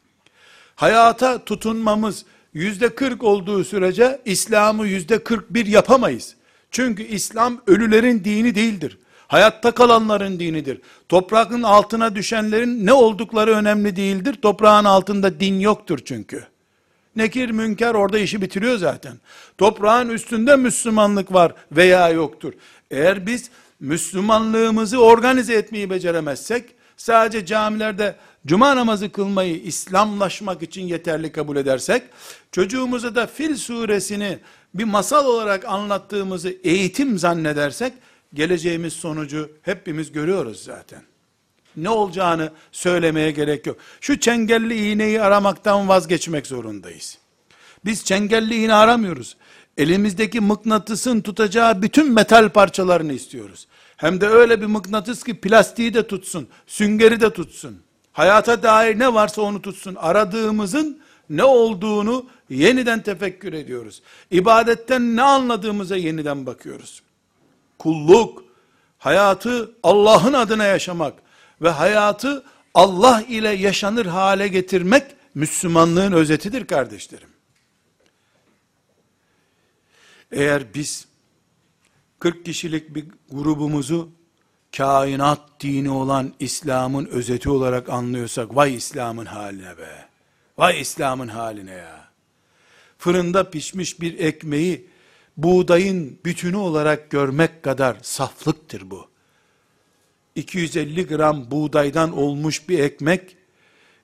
Hayata 0.78 1.46
tutunmamız 1.46 2.26
yüzde 2.54 2.96
kırk 2.96 3.24
olduğu 3.24 3.64
sürece 3.64 4.22
İslam'ı 4.26 4.88
yüzde 4.88 5.24
kırk 5.24 5.54
bir 5.54 5.66
yapamayız. 5.66 6.36
Çünkü 6.72 7.04
İslam 7.04 7.62
ölülerin 7.68 8.24
dini 8.24 8.56
değildir. 8.56 8.98
Hayatta 9.28 9.72
kalanların 9.72 10.40
dinidir. 10.40 10.82
Toprağın 11.10 11.64
altına 11.64 12.16
düşenlerin 12.16 12.86
ne 12.86 12.94
oldukları 12.94 13.52
önemli 13.52 13.96
değildir. 13.96 14.36
Toprağın 14.42 14.86
altında 14.86 15.40
din 15.40 15.60
yoktur 15.60 16.00
çünkü. 16.06 16.44
Nekir 17.16 17.50
münker 17.50 17.94
orada 17.94 18.20
işi 18.20 18.42
bitiriyor 18.42 18.78
zaten. 18.78 19.14
Toprağın 19.58 20.10
üstünde 20.10 20.56
Müslümanlık 20.56 21.34
var 21.34 21.54
veya 21.72 22.10
yoktur. 22.10 22.54
Eğer 22.92 23.28
biz 23.28 23.50
Müslümanlığımızı 23.80 24.98
organize 24.98 25.54
etmeyi 25.54 25.90
beceremezsek, 25.90 26.77
sadece 26.98 27.46
camilerde 27.46 28.16
cuma 28.46 28.76
namazı 28.76 29.12
kılmayı 29.12 29.62
İslamlaşmak 29.62 30.64
için 30.64 30.82
yeterli 30.82 31.32
kabul 31.32 31.56
edersek, 31.56 32.04
çocuğumuza 32.52 33.16
da 33.16 33.28
Fil 33.28 33.56
suresini 33.56 34.40
bir 34.74 34.84
masal 34.84 35.26
olarak 35.26 35.66
anlattığımızı 35.66 36.50
eğitim 36.64 37.20
zannedersek, 37.20 37.94
geleceğimiz 38.34 38.94
sonucu 38.94 39.52
hepimiz 39.62 40.12
görüyoruz 40.12 40.64
zaten. 40.64 41.02
Ne 41.78 41.90
olacağını 41.90 42.52
söylemeye 42.72 43.32
gerek 43.32 43.68
yok. 43.68 43.78
Şu 44.02 44.20
çengelli 44.20 44.92
iğneyi 44.92 45.22
aramaktan 45.22 45.88
vazgeçmek 45.88 46.48
zorundayız. 46.48 47.18
Biz 47.86 48.06
çengelli 48.06 48.56
iğne 48.64 48.74
aramıyoruz. 48.74 49.38
Elimizdeki 49.78 50.40
mıknatısın 50.40 51.22
tutacağı 51.22 51.82
bütün 51.82 52.14
metal 52.14 52.50
parçalarını 52.50 53.14
istiyoruz. 53.14 53.68
Hem 53.98 54.22
de 54.22 54.28
öyle 54.28 54.62
bir 54.62 54.66
mıknatıs 54.66 55.24
ki 55.24 55.42
plastiği 55.42 55.94
de 55.94 56.08
tutsun, 56.08 56.48
süngeri 56.68 57.22
de 57.22 57.34
tutsun. 57.34 57.82
Hayata 58.14 58.64
dair 58.64 59.00
ne 59.00 59.14
varsa 59.14 59.42
onu 59.42 59.62
tutsun. 59.62 59.96
Aradığımızın 59.96 61.02
ne 61.30 61.44
olduğunu 61.44 62.30
yeniden 62.50 63.04
tefekkür 63.04 63.54
ediyoruz. 63.54 64.02
İbadetten 64.32 65.16
ne 65.16 65.22
anladığımıza 65.22 65.96
yeniden 65.96 66.46
bakıyoruz. 66.46 67.02
Kulluk, 67.80 68.44
hayatı 68.98 69.72
Allah'ın 69.84 70.34
adına 70.34 70.64
yaşamak 70.66 71.14
ve 71.62 71.70
hayatı 71.70 72.44
Allah 72.74 73.24
ile 73.28 73.50
yaşanır 73.50 74.06
hale 74.06 74.48
getirmek 74.48 75.04
Müslümanlığın 75.36 76.12
özetidir 76.12 76.68
kardeşlerim. 76.68 77.30
Eğer 80.32 80.74
biz 80.74 81.07
40 82.20 82.46
kişilik 82.46 82.96
bir 82.96 83.06
grubumuzu 83.32 84.10
kainat 84.78 85.42
dini 85.60 85.90
olan 85.90 86.34
İslam'ın 86.40 87.06
özeti 87.06 87.50
olarak 87.50 87.90
anlıyorsak 87.90 88.56
vay 88.56 88.76
İslam'ın 88.76 89.26
haline 89.26 89.78
be. 89.78 90.08
Vay 90.58 90.82
İslam'ın 90.82 91.28
haline 91.28 91.72
ya. 91.72 92.08
Fırında 92.98 93.50
pişmiş 93.50 94.02
bir 94.02 94.20
ekmeği 94.20 94.88
buğdayın 95.38 96.20
bütünü 96.26 96.58
olarak 96.58 97.10
görmek 97.10 97.64
kadar 97.64 97.98
saflıktır 98.02 98.90
bu. 98.92 99.08
250 100.36 101.08
gram 101.08 101.52
buğdaydan 101.52 102.18
olmuş 102.18 102.70
bir 102.70 102.80
ekmek, 102.80 103.38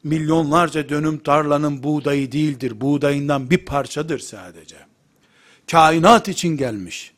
milyonlarca 0.04 0.90
dönüm 0.90 1.18
tarlanın 1.18 1.84
buğdayı 1.84 2.32
değildir. 2.32 2.82
Buğdayından 2.82 3.50
bir 3.50 3.66
parçadır 3.66 4.20
sadece. 4.20 4.78
Kainat 5.72 6.28
için 6.28 6.58
gelmiş. 6.58 7.14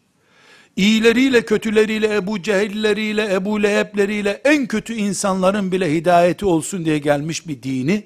İyileriyle 0.75 1.45
kötüleriyle 1.45 2.15
Ebu 2.15 2.41
Cehilleriyle 2.41 3.33
Ebu 3.33 3.63
Lehebleriyle 3.63 4.41
en 4.45 4.67
kötü 4.67 4.93
insanların 4.93 5.71
bile 5.71 5.93
hidayeti 5.95 6.45
olsun 6.45 6.85
diye 6.85 6.97
gelmiş 6.97 7.47
bir 7.47 7.63
dini 7.63 8.03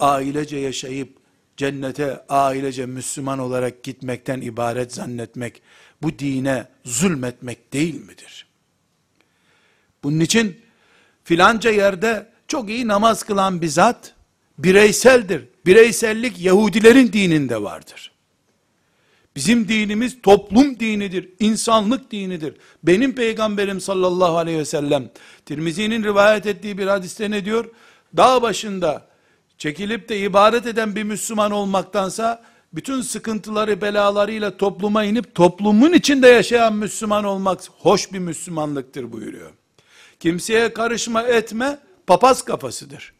ailece 0.00 0.56
yaşayıp 0.56 1.16
cennete 1.56 2.24
ailece 2.28 2.86
Müslüman 2.86 3.38
olarak 3.38 3.82
gitmekten 3.82 4.40
ibaret 4.40 4.94
zannetmek 4.94 5.62
bu 6.02 6.18
dine 6.18 6.68
zulmetmek 6.84 7.72
değil 7.72 7.94
midir? 7.94 8.46
Bunun 10.04 10.20
için 10.20 10.60
filanca 11.24 11.70
yerde 11.70 12.26
çok 12.48 12.70
iyi 12.70 12.88
namaz 12.88 13.22
kılan 13.22 13.62
bir 13.62 13.68
zat 13.68 14.14
bireyseldir. 14.58 15.44
Bireysellik 15.66 16.40
Yahudilerin 16.40 17.12
dininde 17.12 17.62
vardır. 17.62 18.11
Bizim 19.36 19.68
dinimiz 19.68 20.22
toplum 20.22 20.80
dinidir, 20.80 21.28
insanlık 21.40 22.10
dinidir. 22.10 22.54
Benim 22.82 23.14
peygamberim 23.14 23.80
sallallahu 23.80 24.36
aleyhi 24.36 24.58
ve 24.58 24.64
sellem, 24.64 25.10
Tirmizi'nin 25.46 26.04
rivayet 26.04 26.46
ettiği 26.46 26.78
bir 26.78 26.86
hadiste 26.86 27.30
ne 27.30 27.44
diyor? 27.44 27.64
Dağ 28.16 28.42
başında 28.42 29.06
çekilip 29.58 30.08
de 30.08 30.20
ibadet 30.20 30.66
eden 30.66 30.96
bir 30.96 31.02
Müslüman 31.02 31.50
olmaktansa, 31.50 32.42
bütün 32.72 33.02
sıkıntıları 33.02 33.80
belalarıyla 33.80 34.56
topluma 34.56 35.04
inip 35.04 35.34
toplumun 35.34 35.92
içinde 35.92 36.28
yaşayan 36.28 36.74
Müslüman 36.74 37.24
olmak 37.24 37.60
hoş 37.78 38.12
bir 38.12 38.18
Müslümanlıktır 38.18 39.12
buyuruyor. 39.12 39.50
Kimseye 40.20 40.72
karışma 40.72 41.22
etme, 41.22 41.78
papaz 42.06 42.42
kafasıdır. 42.42 43.12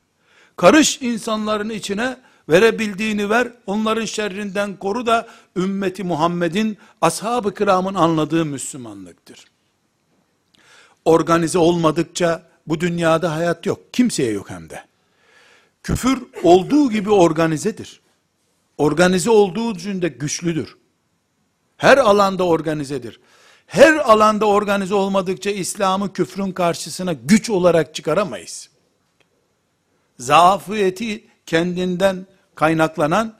Karış 0.57 1.03
insanların 1.03 1.71
içine, 1.71 2.17
verebildiğini 2.53 3.31
ver, 3.31 3.53
onların 3.67 4.05
şerrinden 4.05 4.77
koru 4.77 5.07
da, 5.07 5.29
ümmeti 5.57 6.05
Muhammed'in, 6.05 6.79
ashab-ı 7.01 7.55
kiramın 7.55 7.95
anladığı 7.95 8.45
Müslümanlıktır. 8.45 9.45
Organize 11.05 11.59
olmadıkça, 11.59 12.43
bu 12.67 12.81
dünyada 12.81 13.35
hayat 13.35 13.67
yok. 13.67 13.93
Kimseye 13.93 14.33
yok 14.33 14.51
hem 14.51 14.71
de. 14.71 14.85
Küfür 15.83 16.23
olduğu 16.43 16.91
gibi 16.91 17.11
organizedir. 17.11 18.01
Organize 18.79 19.31
olduğu 19.31 19.75
için 19.75 20.03
de 20.03 20.09
güçlüdür. 20.09 20.77
Her 21.77 21.99
alanda 21.99 22.45
organizedir 22.47 23.21
her 23.73 23.97
alanda 23.97 24.47
organize 24.47 24.95
olmadıkça 24.95 25.51
İslam'ı 25.51 26.13
küfrün 26.13 26.53
karşısına 26.53 27.13
güç 27.13 27.51
olarak 27.51 27.95
çıkaramayız. 27.95 28.69
Zafiyeti 30.19 31.25
kendinden 31.47 32.27
kaynaklanan 32.55 33.35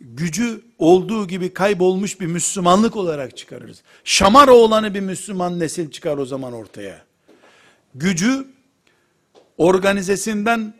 gücü 0.00 0.64
olduğu 0.78 1.28
gibi 1.28 1.54
kaybolmuş 1.54 2.20
bir 2.20 2.26
Müslümanlık 2.26 2.96
olarak 2.96 3.36
çıkarırız. 3.36 3.82
Şamar 4.04 4.48
oğlanı 4.48 4.94
bir 4.94 5.00
Müslüman 5.00 5.60
nesil 5.60 5.90
çıkar 5.90 6.18
o 6.18 6.26
zaman 6.26 6.52
ortaya. 6.52 7.04
Gücü 7.94 8.46
organizesinden, 9.58 10.74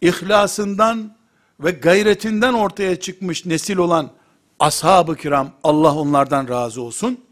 ihlasından 0.00 1.16
ve 1.60 1.70
gayretinden 1.70 2.52
ortaya 2.54 3.00
çıkmış 3.00 3.46
nesil 3.46 3.76
olan 3.76 4.10
ashab-ı 4.58 5.16
kiram 5.16 5.52
Allah 5.64 5.94
onlardan 5.94 6.48
razı 6.48 6.82
olsun 6.82 7.24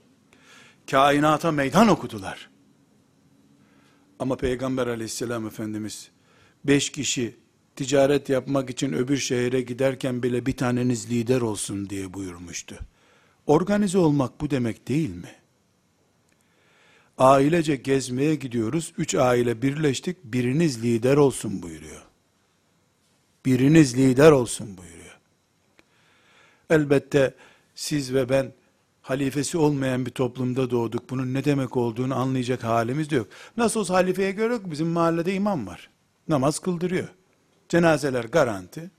kainata 0.90 1.52
meydan 1.52 1.88
okudular. 1.88 2.50
Ama 4.18 4.36
Peygamber 4.36 4.86
aleyhisselam 4.86 5.46
Efendimiz, 5.46 6.10
beş 6.64 6.92
kişi 6.92 7.41
ticaret 7.76 8.28
yapmak 8.28 8.70
için 8.70 8.92
öbür 8.92 9.16
şehre 9.16 9.60
giderken 9.60 10.22
bile 10.22 10.46
bir 10.46 10.56
taneniz 10.56 11.10
lider 11.10 11.40
olsun 11.40 11.90
diye 11.90 12.14
buyurmuştu. 12.14 12.78
Organize 13.46 13.98
olmak 13.98 14.40
bu 14.40 14.50
demek 14.50 14.88
değil 14.88 15.14
mi? 15.14 15.34
Ailece 17.18 17.76
gezmeye 17.76 18.34
gidiyoruz, 18.34 18.92
üç 18.98 19.14
aile 19.14 19.62
birleştik, 19.62 20.24
biriniz 20.24 20.82
lider 20.82 21.16
olsun 21.16 21.62
buyuruyor. 21.62 22.02
Biriniz 23.46 23.96
lider 23.96 24.30
olsun 24.30 24.76
buyuruyor. 24.76 25.18
Elbette 26.70 27.34
siz 27.74 28.14
ve 28.14 28.28
ben 28.28 28.52
halifesi 29.02 29.58
olmayan 29.58 30.06
bir 30.06 30.10
toplumda 30.10 30.70
doğduk. 30.70 31.10
Bunun 31.10 31.34
ne 31.34 31.44
demek 31.44 31.76
olduğunu 31.76 32.14
anlayacak 32.14 32.64
halimiz 32.64 33.10
de 33.10 33.16
yok. 33.16 33.26
Nasıl 33.56 33.80
olsa 33.80 33.94
halifeye 33.94 34.32
göre 34.32 34.52
yok. 34.52 34.70
Bizim 34.70 34.86
mahallede 34.86 35.34
imam 35.34 35.66
var. 35.66 35.90
Namaz 36.28 36.58
kıldırıyor. 36.58 37.08
Cenazeler 37.72 38.24
garanti. 38.24 38.90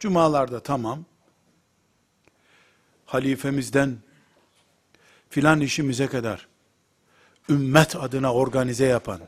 Cumalarda 0.00 0.60
tamam. 0.60 1.04
Halifemizden 3.06 3.96
filan 5.30 5.60
işimize 5.60 6.06
kadar 6.06 6.46
ümmet 7.48 7.96
adına 7.96 8.34
organize 8.34 8.84
yapan, 8.84 9.20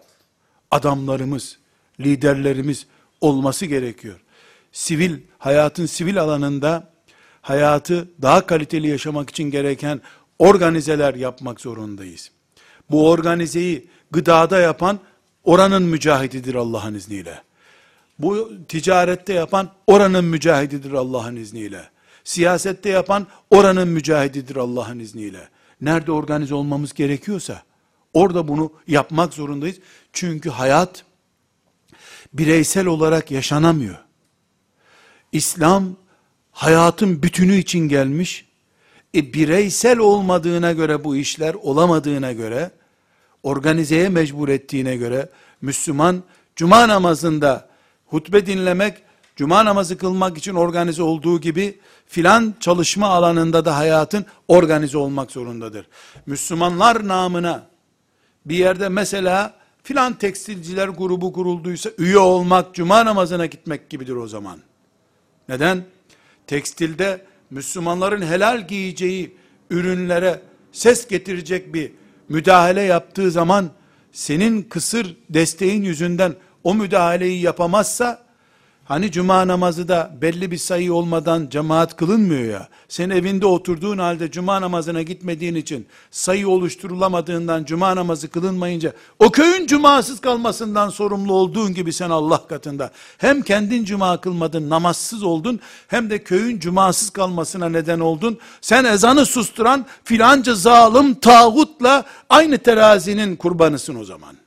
adamlarımız, 0.70 1.58
liderlerimiz 2.00 2.86
olması 3.20 3.66
gerekiyor. 3.66 4.20
Sivil, 4.72 5.20
hayatın 5.38 5.86
sivil 5.86 6.20
alanında 6.20 6.92
hayatı 7.42 8.08
daha 8.22 8.46
kaliteli 8.46 8.88
yaşamak 8.88 9.30
için 9.30 9.50
gereken 9.50 10.00
organizeler 10.38 11.14
yapmak 11.14 11.60
zorundayız. 11.60 12.30
Bu 12.90 13.10
organizeyi 13.10 13.88
gıdada 14.10 14.58
yapan 14.60 15.00
oranın 15.44 15.82
mücahididir 15.82 16.54
Allah'ın 16.54 16.94
izniyle. 16.94 17.42
Bu 18.18 18.50
ticarette 18.68 19.32
yapan 19.32 19.70
oranın 19.86 20.24
mücahididir 20.24 20.92
Allah'ın 20.92 21.36
izniyle. 21.36 21.90
Siyasette 22.24 22.88
yapan 22.88 23.26
oranın 23.50 23.88
mücahididir 23.88 24.56
Allah'ın 24.56 24.98
izniyle. 24.98 25.48
Nerede 25.80 26.12
organize 26.12 26.54
olmamız 26.54 26.94
gerekiyorsa 26.94 27.62
orada 28.14 28.48
bunu 28.48 28.72
yapmak 28.86 29.34
zorundayız. 29.34 29.76
Çünkü 30.12 30.50
hayat 30.50 31.04
bireysel 32.32 32.86
olarak 32.86 33.30
yaşanamıyor. 33.30 33.98
İslam 35.32 35.96
hayatın 36.52 37.22
bütünü 37.22 37.56
için 37.56 37.78
gelmiş. 37.78 38.46
E, 39.14 39.32
bireysel 39.32 39.98
olmadığına 39.98 40.72
göre 40.72 41.04
bu 41.04 41.16
işler 41.16 41.54
olamadığına 41.54 42.32
göre 42.32 42.70
organizeye 43.42 44.08
mecbur 44.08 44.48
ettiğine 44.48 44.96
göre 44.96 45.28
Müslüman 45.60 46.22
cuma 46.56 46.88
namazında 46.88 47.73
hutbe 48.14 48.46
dinlemek, 48.46 49.02
cuma 49.36 49.64
namazı 49.64 49.98
kılmak 49.98 50.38
için 50.38 50.54
organize 50.54 51.02
olduğu 51.02 51.40
gibi 51.40 51.78
filan 52.06 52.54
çalışma 52.60 53.06
alanında 53.06 53.64
da 53.64 53.76
hayatın 53.76 54.26
organize 54.48 54.98
olmak 54.98 55.30
zorundadır. 55.30 55.86
Müslümanlar 56.26 57.08
namına 57.08 57.66
bir 58.46 58.56
yerde 58.56 58.88
mesela 58.88 59.54
filan 59.82 60.12
tekstilciler 60.12 60.88
grubu 60.88 61.32
kurulduysa 61.32 61.90
üye 61.98 62.18
olmak 62.18 62.74
cuma 62.74 63.04
namazına 63.04 63.46
gitmek 63.46 63.90
gibidir 63.90 64.16
o 64.16 64.26
zaman. 64.28 64.58
Neden? 65.48 65.84
Tekstilde 66.46 67.24
Müslümanların 67.50 68.22
helal 68.22 68.68
giyeceği 68.68 69.36
ürünlere 69.70 70.40
ses 70.72 71.08
getirecek 71.08 71.74
bir 71.74 71.92
müdahale 72.28 72.82
yaptığı 72.82 73.30
zaman 73.30 73.70
senin 74.12 74.62
kısır 74.62 75.16
desteğin 75.30 75.82
yüzünden 75.82 76.34
o 76.64 76.74
müdahaleyi 76.74 77.42
yapamazsa 77.42 78.24
Hani 78.84 79.10
cuma 79.12 79.46
namazı 79.46 79.88
da 79.88 80.10
belli 80.20 80.50
bir 80.50 80.58
sayı 80.58 80.94
olmadan 80.94 81.48
cemaat 81.50 81.96
kılınmıyor 81.96 82.52
ya. 82.52 82.68
Sen 82.88 83.10
evinde 83.10 83.46
oturduğun 83.46 83.98
halde 83.98 84.30
cuma 84.30 84.60
namazına 84.60 85.02
gitmediğin 85.02 85.54
için 85.54 85.86
sayı 86.10 86.48
oluşturulamadığından 86.48 87.64
cuma 87.64 87.96
namazı 87.96 88.28
kılınmayınca 88.28 88.92
o 89.18 89.30
köyün 89.30 89.66
cumasız 89.66 90.20
kalmasından 90.20 90.88
sorumlu 90.88 91.32
olduğun 91.32 91.74
gibi 91.74 91.92
sen 91.92 92.10
Allah 92.10 92.46
katında 92.46 92.90
hem 93.18 93.42
kendin 93.42 93.84
cuma 93.84 94.20
kılmadın 94.20 94.70
namazsız 94.70 95.22
oldun 95.22 95.60
hem 95.88 96.10
de 96.10 96.22
köyün 96.22 96.58
cumasız 96.58 97.10
kalmasına 97.10 97.68
neden 97.68 98.00
oldun. 98.00 98.38
Sen 98.60 98.84
ezanı 98.84 99.26
susturan 99.26 99.86
filanca 100.04 100.54
zalim 100.54 101.14
tağutla 101.14 102.04
aynı 102.28 102.58
terazinin 102.58 103.36
kurbanısın 103.36 103.94
o 104.00 104.04
zaman 104.04 104.43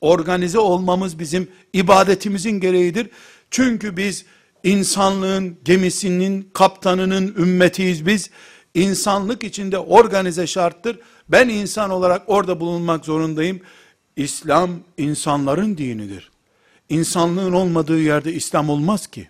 organize 0.00 0.58
olmamız 0.58 1.18
bizim 1.18 1.48
ibadetimizin 1.72 2.60
gereğidir. 2.60 3.10
Çünkü 3.50 3.96
biz 3.96 4.24
insanlığın 4.64 5.58
gemisinin 5.64 6.50
kaptanının 6.52 7.34
ümmetiyiz 7.38 8.06
biz. 8.06 8.30
İnsanlık 8.74 9.44
içinde 9.44 9.78
organize 9.78 10.46
şarttır. 10.46 10.98
Ben 11.28 11.48
insan 11.48 11.90
olarak 11.90 12.22
orada 12.26 12.60
bulunmak 12.60 13.04
zorundayım. 13.04 13.60
İslam 14.16 14.70
insanların 14.98 15.78
dinidir. 15.78 16.30
İnsanlığın 16.88 17.52
olmadığı 17.52 18.00
yerde 18.00 18.32
İslam 18.32 18.70
olmaz 18.70 19.06
ki. 19.06 19.28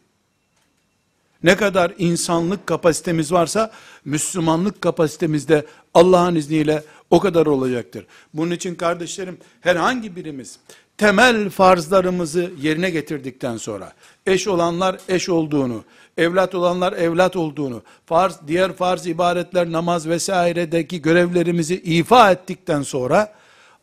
Ne 1.42 1.56
kadar 1.56 1.92
insanlık 1.98 2.66
kapasitemiz 2.66 3.32
varsa 3.32 3.70
Müslümanlık 4.04 4.82
kapasitemiz 4.82 5.48
de 5.48 5.66
Allah'ın 5.94 6.34
izniyle 6.34 6.82
o 7.10 7.20
kadar 7.20 7.46
olacaktır. 7.46 8.06
Bunun 8.34 8.50
için 8.50 8.74
kardeşlerim 8.74 9.38
herhangi 9.60 10.16
birimiz 10.16 10.58
temel 10.98 11.50
farzlarımızı 11.50 12.50
yerine 12.60 12.90
getirdikten 12.90 13.56
sonra 13.56 13.92
eş 14.26 14.48
olanlar 14.48 14.98
eş 15.08 15.28
olduğunu, 15.28 15.84
evlat 16.16 16.54
olanlar 16.54 16.92
evlat 16.92 17.36
olduğunu, 17.36 17.82
farz 18.06 18.36
diğer 18.46 18.72
farz 18.72 19.06
ibadetler 19.06 19.72
namaz 19.72 20.08
vesairedeki 20.08 21.02
görevlerimizi 21.02 21.74
ifa 21.74 22.30
ettikten 22.30 22.82
sonra 22.82 23.34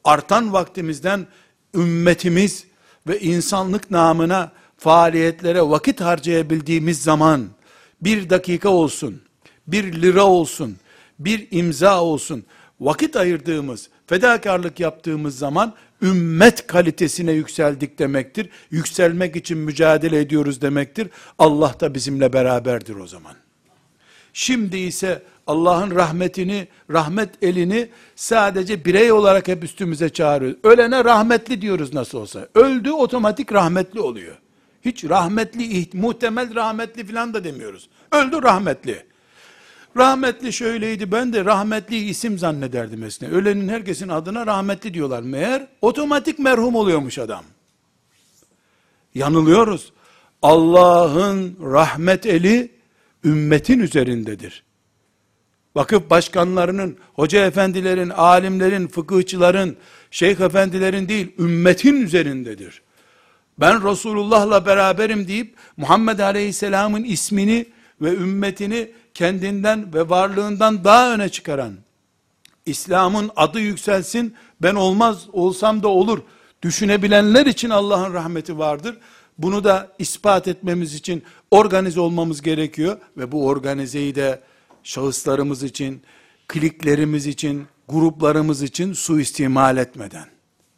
artan 0.04 0.54
vaktimizden 0.54 1.28
ümmetimiz 1.76 2.66
ve 3.08 3.20
insanlık 3.20 3.92
namına 3.92 4.52
faaliyetlere 4.86 5.62
vakit 5.62 6.02
harcayabildiğimiz 6.02 7.04
zaman 7.04 7.46
bir 8.02 8.30
dakika 8.30 8.70
olsun, 8.70 9.22
bir 9.68 10.02
lira 10.02 10.24
olsun, 10.24 10.78
bir 11.20 11.48
imza 11.52 12.04
olsun, 12.04 12.44
vakit 12.80 13.16
ayırdığımız, 13.16 13.90
fedakarlık 14.08 14.80
yaptığımız 14.80 15.38
zaman 15.38 15.74
ümmet 16.02 16.68
kalitesine 16.68 17.32
yükseldik 17.32 18.00
demektir. 18.00 18.50
Yükselmek 18.72 19.36
için 19.36 19.58
mücadele 19.58 20.20
ediyoruz 20.20 20.62
demektir. 20.62 21.08
Allah 21.40 21.76
da 21.80 21.94
bizimle 21.94 22.34
beraberdir 22.34 22.96
o 22.96 23.08
zaman. 23.08 23.34
Şimdi 24.34 24.78
ise 24.78 25.24
Allah'ın 25.48 25.96
rahmetini, 25.96 26.68
rahmet 26.92 27.44
elini 27.44 27.90
sadece 28.16 28.86
birey 28.86 29.12
olarak 29.12 29.48
hep 29.48 29.64
üstümüze 29.64 30.10
çağırıyor. 30.10 30.56
Ölene 30.64 31.04
rahmetli 31.04 31.62
diyoruz 31.62 31.94
nasıl 31.94 32.18
olsa. 32.18 32.48
Öldü 32.56 32.92
otomatik 32.92 33.54
rahmetli 33.54 34.00
oluyor. 34.00 34.36
Hiç 34.86 35.04
rahmetli, 35.04 35.90
muhtemel 35.94 36.56
rahmetli 36.56 37.06
filan 37.06 37.34
da 37.34 37.44
demiyoruz. 37.44 37.90
Öldü 38.12 38.44
rahmetli. 38.44 39.06
Rahmetli 39.98 40.54
şöyleydi 40.54 41.12
ben 41.12 41.34
de 41.34 41.46
rahmetli 41.46 41.98
isim 41.98 42.38
zannederdim 42.38 43.04
eskiden. 43.04 43.32
Ölenin 43.32 43.70
herkesin 43.70 44.10
adına 44.10 44.46
rahmetli 44.48 44.94
diyorlar. 44.94 45.22
Meğer 45.22 45.68
otomatik 45.82 46.40
merhum 46.40 46.76
oluyormuş 46.76 47.20
adam. 47.20 47.44
Yanılıyoruz. 49.16 49.94
Allah'ın 50.42 51.58
rahmet 51.62 52.26
eli 52.26 52.72
ümmetin 53.24 53.80
üzerindedir. 53.80 54.64
Vakıf 55.76 56.10
başkanlarının, 56.10 56.98
hoca 57.14 57.46
efendilerin, 57.46 58.10
alimlerin, 58.10 58.88
fıkıhçıların, 58.88 59.78
şeyh 60.12 60.40
efendilerin 60.40 61.10
değil, 61.10 61.32
ümmetin 61.40 62.02
üzerindedir. 62.02 62.82
Ben 63.60 63.92
Resulullah'la 63.92 64.66
beraberim 64.66 65.28
deyip 65.28 65.56
Muhammed 65.78 66.20
Aleyhisselam'ın 66.20 67.04
ismini 67.04 67.66
ve 68.02 68.14
ümmetini 68.14 68.92
kendinden 69.14 69.94
ve 69.94 70.10
varlığından 70.10 70.84
daha 70.84 71.14
öne 71.14 71.30
çıkaran, 71.30 71.74
İslam'ın 72.66 73.32
adı 73.36 73.60
yükselsin, 73.60 74.36
ben 74.62 74.76
olmaz 74.76 75.26
olsam 75.34 75.84
da 75.84 75.88
olur, 75.88 76.22
düşünebilenler 76.62 77.46
için 77.46 77.70
Allah'ın 77.70 78.14
rahmeti 78.14 78.58
vardır. 78.58 78.98
Bunu 79.38 79.64
da 79.64 79.92
ispat 80.00 80.48
etmemiz 80.48 80.94
için 80.94 81.24
organize 81.52 82.00
olmamız 82.00 82.42
gerekiyor 82.42 82.98
ve 83.18 83.32
bu 83.32 83.48
organizeyi 83.48 84.16
de 84.16 84.42
şahıslarımız 84.84 85.64
için, 85.64 86.02
kliklerimiz 86.48 87.28
için, 87.28 87.68
gruplarımız 87.90 88.62
için 88.62 88.94
suistimal 88.94 89.78
etmeden, 89.78 90.26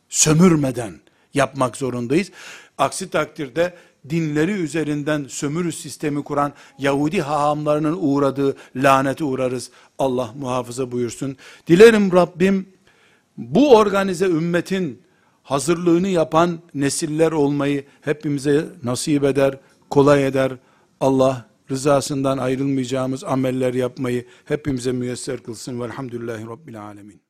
sömürmeden 0.10 0.94
yapmak 1.34 1.78
zorundayız. 1.78 2.32
Aksi 2.78 3.10
takdirde 3.10 3.74
dinleri 4.10 4.52
üzerinden 4.52 5.26
sömürü 5.30 5.72
sistemi 5.72 6.24
kuran 6.24 6.54
Yahudi 6.80 7.22
hahamlarının 7.22 7.98
uğradığı 8.02 8.56
lanete 8.76 9.24
uğrarız. 9.24 9.72
Allah 10.00 10.34
muhafaza 10.40 10.92
buyursun. 10.92 11.38
Dilerim 11.68 12.12
Rabbim 12.12 12.70
bu 13.38 13.76
organize 13.76 14.26
ümmetin 14.26 15.02
hazırlığını 15.44 16.08
yapan 16.08 16.60
nesiller 16.74 17.32
olmayı 17.32 17.86
hepimize 18.02 18.66
nasip 18.84 19.24
eder, 19.24 19.60
kolay 19.90 20.28
eder. 20.28 20.52
Allah 21.00 21.46
rızasından 21.72 22.38
ayrılmayacağımız 22.38 23.24
ameller 23.24 23.74
yapmayı 23.74 24.26
hepimize 24.46 24.92
müyesser 24.92 25.44
kılsın. 25.44 25.82
Velhamdülillahi 25.82 26.48
Rabbil 26.48 26.82
Alemin. 26.82 27.27